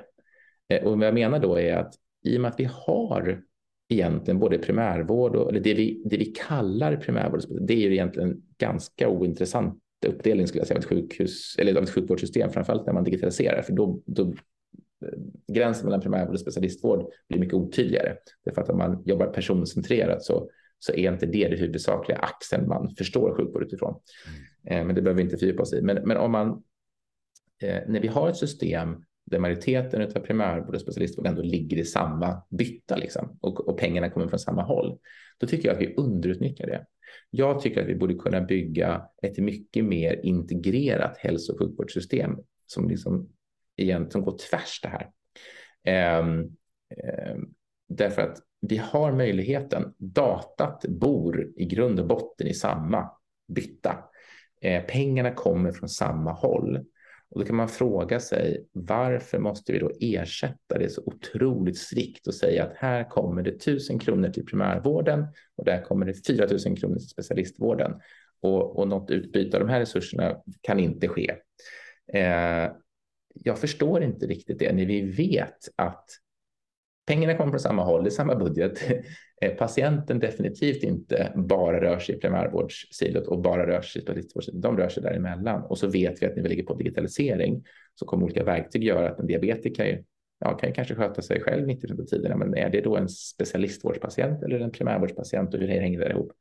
[0.69, 3.43] Eh, och vad jag menar då är att i och med att vi har
[3.89, 8.43] egentligen både primärvård och eller det, vi, det vi kallar primärvård, det är ju egentligen
[8.59, 12.93] ganska ointressant uppdelning skulle jag säga av ett sjukhus eller av ett sjukvårdssystem, framförallt när
[12.93, 14.33] man digitaliserar, för då, då
[15.53, 18.17] gränsen mellan primärvård och specialistvård blir mycket otydligare.
[18.45, 22.95] Därför att om man jobbar personcentrerat så, så är inte det det huvudsakliga axeln man
[22.95, 24.01] förstår sjukvård utifrån.
[24.67, 24.81] Mm.
[24.81, 25.83] Eh, men det behöver vi inte fördjupa oss i.
[25.83, 26.49] Men, men om man,
[27.63, 31.85] eh, när vi har ett system där majoriteten av primärvård och specialistvård ändå ligger i
[31.85, 34.99] samma bytta liksom, och, och pengarna kommer från samma håll,
[35.39, 36.87] då tycker jag att vi underutnyttjar det.
[37.31, 42.89] Jag tycker att vi borde kunna bygga ett mycket mer integrerat hälso och sjukvårdssystem som
[42.89, 43.29] liksom
[43.81, 45.11] igen, som går tvärs det här.
[45.85, 46.41] Ehm,
[47.05, 47.49] ehm,
[47.89, 49.95] därför att vi har möjligheten.
[49.99, 53.11] Datat bor i grund och botten i samma
[53.49, 54.05] bytta.
[54.61, 56.85] Eh, pengarna kommer från samma håll.
[57.31, 62.27] Och då kan man fråga sig varför måste vi då ersätta det så otroligt strikt
[62.27, 65.27] och säga att här kommer det 1000 kronor till primärvården
[65.57, 68.01] och där kommer det 4 000 kronor till specialistvården.
[68.43, 71.31] Och, och något utbyte av de här resurserna kan inte ske.
[72.13, 72.71] Eh,
[73.35, 76.05] jag förstår inte riktigt det när vi vet att
[77.07, 78.81] pengarna kommer från samma håll, i samma budget.
[79.43, 84.63] Eh, patienten definitivt inte bara rör sig i primärvårdssilot och bara rör sig i specialistvårdssilot.
[84.63, 87.65] De rör sig däremellan och så vet vi att när vi ligger på digitalisering
[87.95, 90.05] så kommer olika verktyg göra att en diabetiker
[90.39, 92.39] ja, kan ju kanske sköta sig själv 90 av tiden.
[92.39, 96.33] Men är det då en specialistvårdspatient eller en primärvårdspatient och hur hänger det ihop?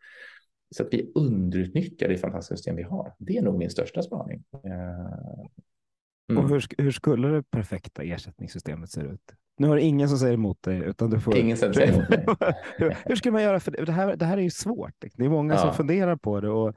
[0.76, 3.14] Så att vi underutnyttjar det fantastiska system vi har.
[3.18, 4.44] Det är nog min största spaning.
[4.54, 5.46] Eh,
[6.30, 6.44] Mm.
[6.44, 9.34] Och hur, hur skulle det perfekta ersättningssystemet se ut?
[9.58, 10.80] Nu har ingen som säger emot dig.
[10.80, 11.38] Utan du får...
[11.38, 12.26] Ingen som säger emot mig.
[12.78, 13.60] hur, hur ska man göra?
[13.60, 14.94] För det, här, det här är ju svårt.
[15.00, 15.60] Det är många ja.
[15.60, 16.50] som funderar på det.
[16.50, 16.76] Och,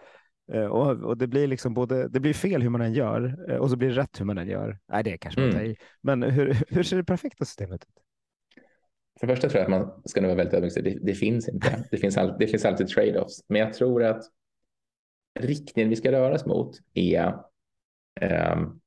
[0.52, 3.56] eh, och, och, det blir liksom både, det blir fel hur man än gör eh,
[3.56, 4.78] och så blir det rätt hur man än gör.
[4.88, 5.66] Nej, det kanske man mm.
[5.66, 8.02] tar Men hur, hur ser det perfekta systemet ut?
[9.20, 10.74] För det första tror jag att man ska nog vara väldigt ödmjuk.
[10.74, 11.84] Det, det finns inte.
[11.90, 13.44] Det finns, all, det finns alltid trade-offs.
[13.48, 14.22] Men jag tror att
[15.40, 17.34] riktningen vi ska röra oss mot är
[18.54, 18.80] um,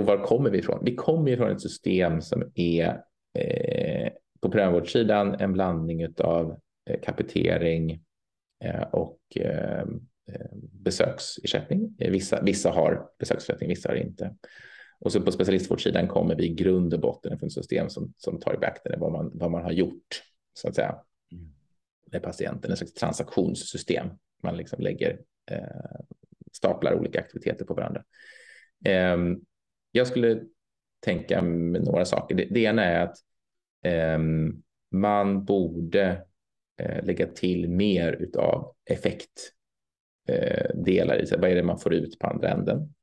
[0.00, 0.84] och var kommer vi ifrån?
[0.84, 3.00] Vi kommer ifrån ett system som är
[3.38, 8.02] eh, på primärvårdssidan en blandning av eh, kapitering
[8.64, 9.84] eh, och eh,
[10.32, 11.96] eh, besöksersättning.
[11.98, 14.34] Vissa, vissa har besöksersättning, vissa har inte.
[15.00, 18.40] Och så på specialistvårdssidan kommer vi i grund och botten från ett system som, som
[18.40, 20.22] tar i beaktande vad man, vad man har gjort
[20.54, 20.96] så att säga
[21.32, 21.52] mm.
[22.12, 24.08] med patienten, en slags transaktionssystem.
[24.42, 25.18] Man liksom lägger
[25.50, 26.00] eh,
[26.52, 28.04] staplar olika aktiviteter på varandra.
[29.14, 29.44] Um,
[29.92, 30.42] jag skulle
[31.00, 32.34] tänka med några saker.
[32.34, 33.16] Det, det ena är att
[33.84, 34.18] eh,
[34.90, 36.24] man borde
[36.80, 39.54] eh, lägga till mer av effektdelar
[41.16, 41.38] eh, i sig.
[41.38, 42.94] Vad är det man får ut på andra änden?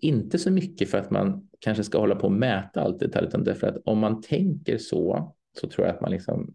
[0.00, 3.22] Inte så mycket för att man kanske ska hålla på och mäta allt det här,
[3.22, 6.54] utan därför att om man tänker så, så tror jag att man liksom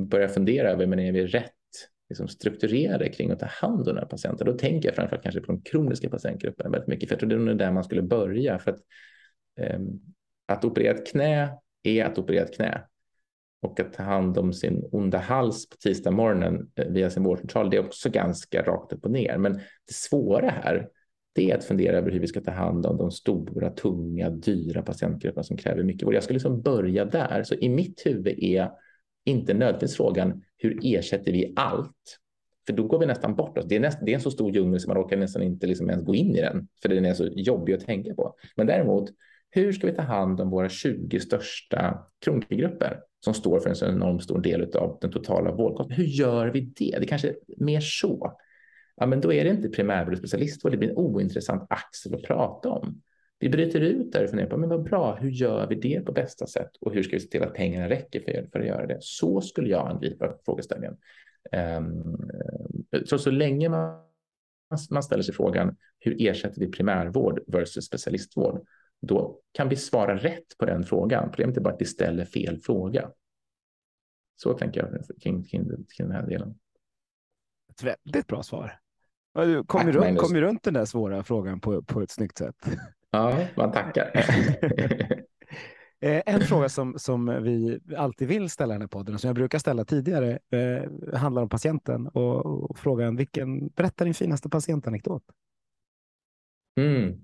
[0.00, 1.52] börjar fundera över, men är vi rätt
[2.10, 4.46] liksom strukturerade kring att ta hand om den här patienten.
[4.46, 7.52] Då tänker jag framförallt kanske på de kroniska patientgrupperna väldigt mycket, för jag tror det
[7.52, 8.58] är där man skulle börja.
[8.58, 8.80] För att,
[9.60, 9.80] eh,
[10.46, 11.50] att operera ett knä
[11.82, 12.84] är att operera ett knä.
[13.62, 17.70] Och att ta hand om sin onda hals på tisdag morgonen eh, via sin vårdcentral,
[17.70, 19.38] det är också ganska rakt upp och ner.
[19.38, 19.52] Men
[19.86, 20.88] det svåra här,
[21.32, 24.82] det är att fundera över hur vi ska ta hand om de stora, tunga, dyra
[24.82, 26.14] patientgrupperna som kräver mycket vård.
[26.14, 27.42] Jag skulle liksom börja där.
[27.42, 28.70] Så i mitt huvud är
[29.24, 32.18] inte nödvändigtvis frågan hur ersätter vi allt?
[32.66, 33.64] För då går vi nästan bort oss.
[33.68, 35.90] Det är, näst, det är en så stor djungel så man orkar nästan inte liksom
[35.90, 38.34] ens gå in i den, för den är så jobbig att tänka på.
[38.56, 39.10] Men däremot,
[39.50, 43.86] hur ska vi ta hand om våra 20 största kronikergrupper som står för en så
[43.86, 45.96] enormt stor del av den totala vårdkostnaden?
[45.96, 46.96] Hur gör vi det?
[47.00, 48.32] Det kanske är mer så.
[48.96, 50.72] Ja, men då är det inte primärvård och specialistvård.
[50.72, 53.02] Det blir en ointressant axel att prata om.
[53.40, 56.12] Vi bryter ut där och funderar på men vad bra, hur gör vi det på
[56.12, 58.86] bästa sätt och hur ska vi se till att pengarna räcker för, för att göra
[58.86, 58.98] det?
[59.00, 60.96] Så skulle jag angripa frågeställningen.
[61.78, 62.30] Um,
[63.04, 64.04] så, så länge man,
[64.90, 68.66] man ställer sig frågan hur ersätter vi primärvård versus specialistvård?
[69.00, 71.30] Då kan vi svara rätt på den frågan.
[71.30, 73.10] Problemet är bara att vi ställer fel fråga.
[74.36, 76.54] Så tänker jag kring, kring, kring den här delen.
[77.70, 78.80] Ett väldigt bra svar.
[79.34, 82.38] Du kom, ju runt, kom ju runt den där svåra frågan på, på ett snyggt
[82.38, 82.56] sätt.
[83.10, 84.10] Ja, man tackar.
[86.02, 89.28] Eh, en fråga som, som vi alltid vill ställa i den här podden och som
[89.28, 94.48] jag brukar ställa tidigare eh, handlar om patienten och, och, frågan vilken, berätta din finaste
[94.48, 95.22] patientanekdot.
[96.76, 97.20] Mm.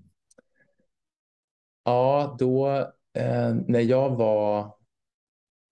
[1.83, 2.67] Ja, då
[3.13, 4.76] eh, när jag var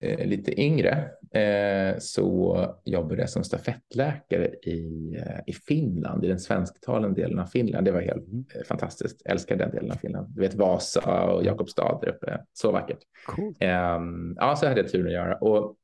[0.01, 7.21] eh, lite yngre eh, så jag som stafettläkare i, eh, i Finland, i den svensktalande
[7.21, 7.85] delen av Finland.
[7.85, 8.45] Det var helt mm.
[8.55, 9.21] Eh, fantastiskt.
[9.23, 10.27] Jag älskar den delen av Finland.
[10.35, 12.41] Du vet Vasa och Jakobstad där uppe.
[12.53, 12.99] Så vackert.
[13.25, 13.53] Cool.
[13.59, 15.37] Ehm, ja, så hade jag turen att göra.
[15.37, 15.75] Och,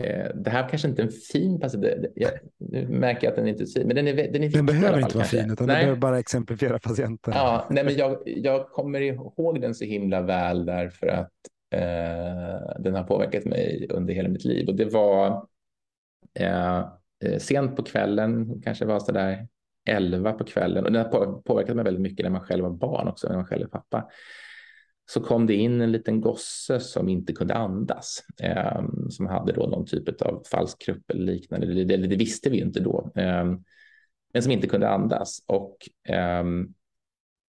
[0.00, 2.06] eh, det här kanske inte är en fin patient.
[2.14, 4.66] Jag, nu märker jag att den inte är fin, men den är, den är Den
[4.66, 5.76] behöver inte vara fin, utan nej.
[5.76, 7.34] den behöver bara exemplifiera patienten.
[7.36, 11.32] Ja, nej, men jag, jag kommer ihåg den så himla väl därför att
[11.70, 15.48] Eh, den har påverkat mig under hela mitt liv och det var
[16.34, 16.78] eh,
[17.24, 19.48] eh sent på kvällen, kanske var så där
[19.88, 23.08] 11 på kvällen och den har påverkat mig väldigt mycket när man själv var barn
[23.08, 24.08] också, när man själv är pappa.
[25.10, 29.66] Så kom det in en liten gosse som inte kunde andas, eh, som hade då
[29.66, 31.66] någon typ av falsk krupp eller liknande.
[31.66, 33.44] Det, det, det visste vi inte då, eh,
[34.32, 35.76] men som inte kunde andas och
[36.14, 36.44] eh,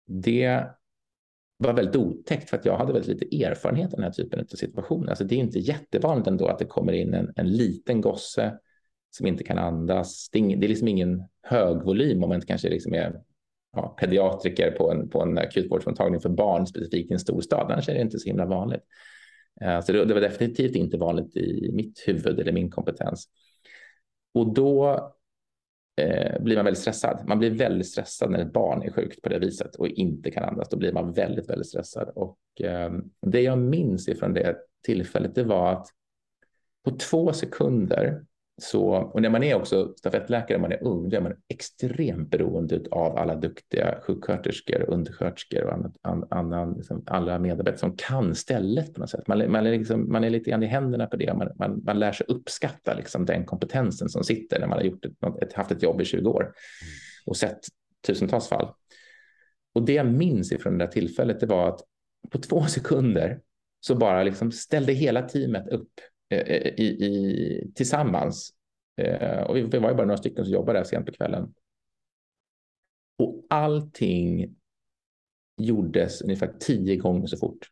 [0.06, 0.66] det
[1.58, 4.44] var väldigt otäckt för att jag hade väldigt lite erfarenhet av den här typen av
[4.44, 5.08] situationer.
[5.08, 8.58] Alltså det är inte jättevanligt ändå att det kommer in en, en liten gosse
[9.10, 10.28] som inte kan andas.
[10.32, 13.20] Det är, ing, det är liksom ingen hög volym om man inte kanske liksom är
[13.76, 17.72] ja, pediatriker på en, på en akutvårdsmottagning för barn specifikt i en storstad.
[17.72, 18.82] Annars är det inte så himla vanligt.
[19.60, 23.28] Eh, så det, det var definitivt inte vanligt i mitt huvud eller min kompetens.
[24.34, 25.00] Och då
[25.98, 27.24] eh, blir man väldigt stressad.
[27.26, 30.44] Man blir väldigt stressad när ett barn är sjukt på det viset och inte kan
[30.44, 30.68] andas.
[30.68, 32.08] Då blir man väldigt, väldigt stressad.
[32.14, 32.92] Och eh,
[33.26, 35.86] det jag minns ifrån det tillfället, det var att
[36.84, 38.24] på två sekunder
[38.60, 42.84] så, och när man är också stafettläkare, man är ung, då är man extremt beroende
[42.90, 45.92] av alla duktiga sjuksköterskor, undersköterskor och annat,
[46.30, 49.28] annan, liksom, alla medarbetare som kan stället på något sätt.
[49.28, 51.34] Man, man, är, liksom, man är lite grann i händerna på det.
[51.34, 55.04] Man, man, man lär sig uppskatta liksom, den kompetensen som sitter när man har gjort
[55.42, 56.52] ett, haft ett jobb i 20 år
[57.26, 57.60] och sett
[58.06, 58.74] tusentals fall.
[59.74, 61.80] Och det jag minns ifrån det där tillfället, det var att
[62.30, 63.40] på två sekunder
[63.80, 65.92] så bara liksom ställde hela teamet upp
[66.30, 68.54] Eh, eh, i, i, tillsammans.
[68.96, 71.54] Eh, och vi, vi var ju bara några stycken som jobbade där sent på kvällen.
[73.18, 74.56] Och allting
[75.56, 77.68] gjordes ungefär tio gånger så fort.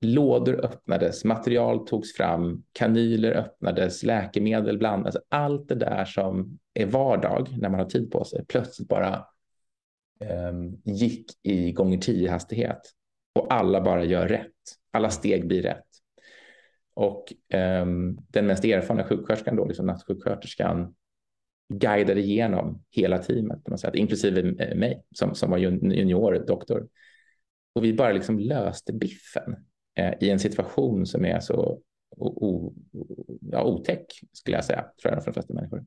[0.00, 5.16] Lådor öppnades, material togs fram, kanyler öppnades, läkemedel blandades.
[5.16, 9.26] Alltså allt det där som är vardag när man har tid på sig plötsligt bara
[10.20, 10.52] eh,
[10.84, 12.80] gick i gånger tio hastighet
[13.34, 14.52] och alla bara gör rätt.
[14.90, 15.85] Alla steg blir rätt.
[16.96, 20.94] Och um, den mest erfarna sjuksköterskan, då, liksom nattsjuksköterskan,
[21.74, 26.88] guidade igenom hela teamet på något sätt, inklusive eh, mig som, som var junior doktor.
[27.74, 29.56] Och vi bara liksom löste biffen
[29.98, 31.80] eh, i en situation som är så
[32.16, 32.74] o, o,
[33.40, 35.84] ja, otäck, skulle jag säga, tror jag för de flesta människor.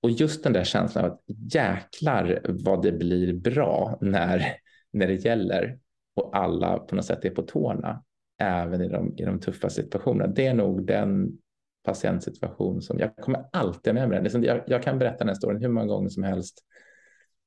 [0.00, 1.20] Och just den där känslan av att
[1.54, 4.56] jäklar vad det blir bra när,
[4.92, 5.78] när det gäller
[6.14, 8.04] och alla på något sätt är på tårna
[8.38, 10.32] även i de, i de tuffa situationerna.
[10.32, 11.38] Det är nog den
[11.84, 14.22] patientsituation som jag kommer alltid med mig.
[14.22, 14.42] Den.
[14.42, 16.64] Jag, jag kan berätta den här storyn hur många gånger som helst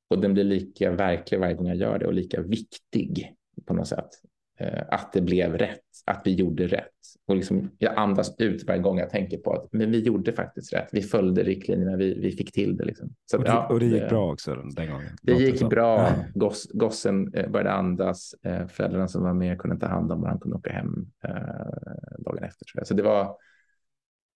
[0.08, 3.34] och den blir lika verklig varje gång jag gör det och lika viktig
[3.66, 4.08] på något sätt.
[4.62, 6.88] Eh, att det blev rätt, att vi gjorde rätt.
[7.26, 10.72] Och liksom, jag andas ut varje gång jag tänker på att men vi gjorde faktiskt
[10.72, 10.88] rätt.
[10.92, 12.84] Vi följde riktlinjerna, vi, vi fick till det.
[12.84, 13.14] Liksom.
[13.30, 15.08] Så, och, det, ja, och det gick det, bra också den gången?
[15.22, 15.68] Det gick så.
[15.68, 16.14] bra.
[16.34, 18.34] Goss, gossen eh, började andas.
[18.42, 21.06] Eh, föräldrarna som var med kunde ta hand om och han kunde åka hem
[22.18, 22.64] dagen efter.
[22.64, 22.86] Tror jag.
[22.86, 23.36] Så det var,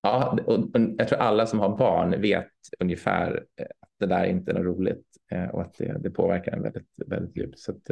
[0.03, 4.53] Ja, och, och jag tror alla som har barn vet ungefär att det där inte
[4.53, 5.16] är något roligt
[5.53, 7.59] och att det, det påverkar en väldigt, väldigt djupt.
[7.59, 7.83] Så att,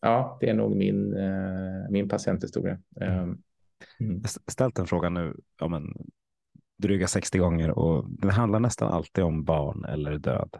[0.00, 1.16] ja, det är nog min,
[1.90, 2.78] min patienthistoria.
[3.00, 3.38] Mm.
[4.00, 4.22] Mm.
[4.46, 5.94] Ställt den frågan nu, ja, men,
[6.78, 10.56] dryga 60 gånger och det handlar nästan alltid om barn eller död.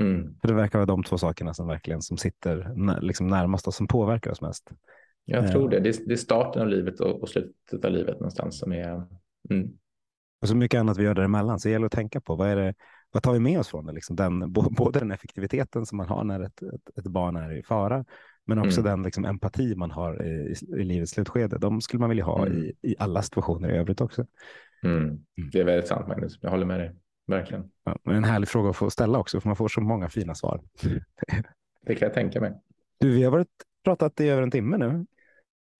[0.00, 0.34] Mm.
[0.40, 3.86] För det verkar vara de två sakerna som verkligen som sitter liksom närmast och som
[3.86, 4.72] påverkar oss mest.
[5.24, 5.80] Jag tror det.
[5.80, 9.06] Det är, starten av livet och, slutet av livet någonstans som är.
[9.50, 9.70] Mm.
[10.42, 11.60] Och så mycket annat vi gör däremellan.
[11.60, 12.74] Så det gäller att tänka på vad är det?
[13.12, 13.92] Vad tar vi med oss från det?
[13.92, 17.62] Liksom den, både den effektiviteten som man har när ett, ett, ett barn är i
[17.62, 18.04] fara,
[18.46, 18.90] men också mm.
[18.90, 21.58] den liksom, empati man har i, i, livets slutskede.
[21.58, 22.58] De skulle man vilja ha mm.
[22.58, 24.26] i, i alla situationer i övrigt också.
[24.82, 24.98] Mm.
[24.98, 25.20] mm.
[25.52, 26.96] Det är väldigt sant Magnus, jag håller med dig.
[27.26, 27.70] Verkligen.
[27.84, 30.60] Ja, en härlig fråga att få ställa också, för man får så många fina svar.
[31.86, 32.52] Det kan jag tänka mig.
[32.98, 33.48] Du, vi har varit,
[33.84, 35.06] pratat i över en timme nu.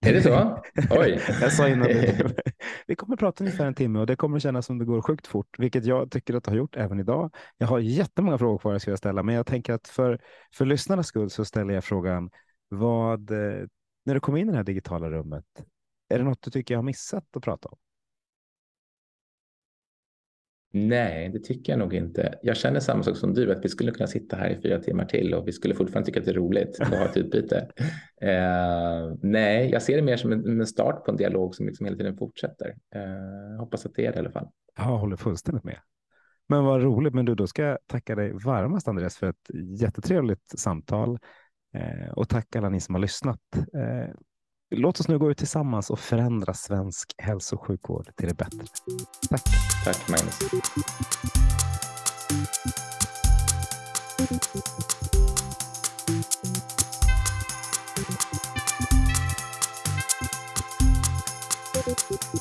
[0.07, 0.63] Är det så?
[0.91, 1.21] Oj.
[1.41, 2.23] jag sa innan vi,
[2.87, 5.59] vi kommer prata ungefär en timme och det kommer kännas som det går sjukt fort,
[5.59, 7.35] vilket jag tycker att det har gjort även idag.
[7.59, 10.21] Jag har jättemånga frågor kvar jag ska ställa, men jag tänker att för,
[10.55, 12.31] för lyssnarnas skull så ställer jag frågan
[12.69, 13.67] vad, eh,
[14.05, 15.45] när du kom in i det här digitala rummet,
[16.09, 17.79] är det något du tycker jag har missat att prata om?
[20.73, 22.39] Nej, det tycker jag nog inte.
[22.43, 25.05] Jag känner samma sak som du, att vi skulle kunna sitta här i fyra timmar
[25.05, 27.69] till och vi skulle fortfarande tycka att det är roligt att ha ett utbyte.
[28.23, 31.87] Eh, nej, jag ser det mer som en, en, start på en dialog som liksom
[31.87, 32.75] hela tiden fortsätter.
[32.95, 34.49] Eh, hoppas att det är det i alla fall.
[34.77, 35.79] Jag håller fullständigt med.
[36.49, 39.51] Men vad roligt, men du, då ska jag tacka dig varmast Andreas för ett
[39.81, 41.19] jättetrevligt samtal.
[41.75, 43.41] Eh, och tack alla ni som har lyssnat.
[44.73, 48.65] Låt oss nu gå ut tillsammans och förändra svensk hälso och sjukvård till det bättre.
[49.31, 49.43] Tack.
[49.85, 50.39] Tack Magnus.
[61.83, 62.40] Thank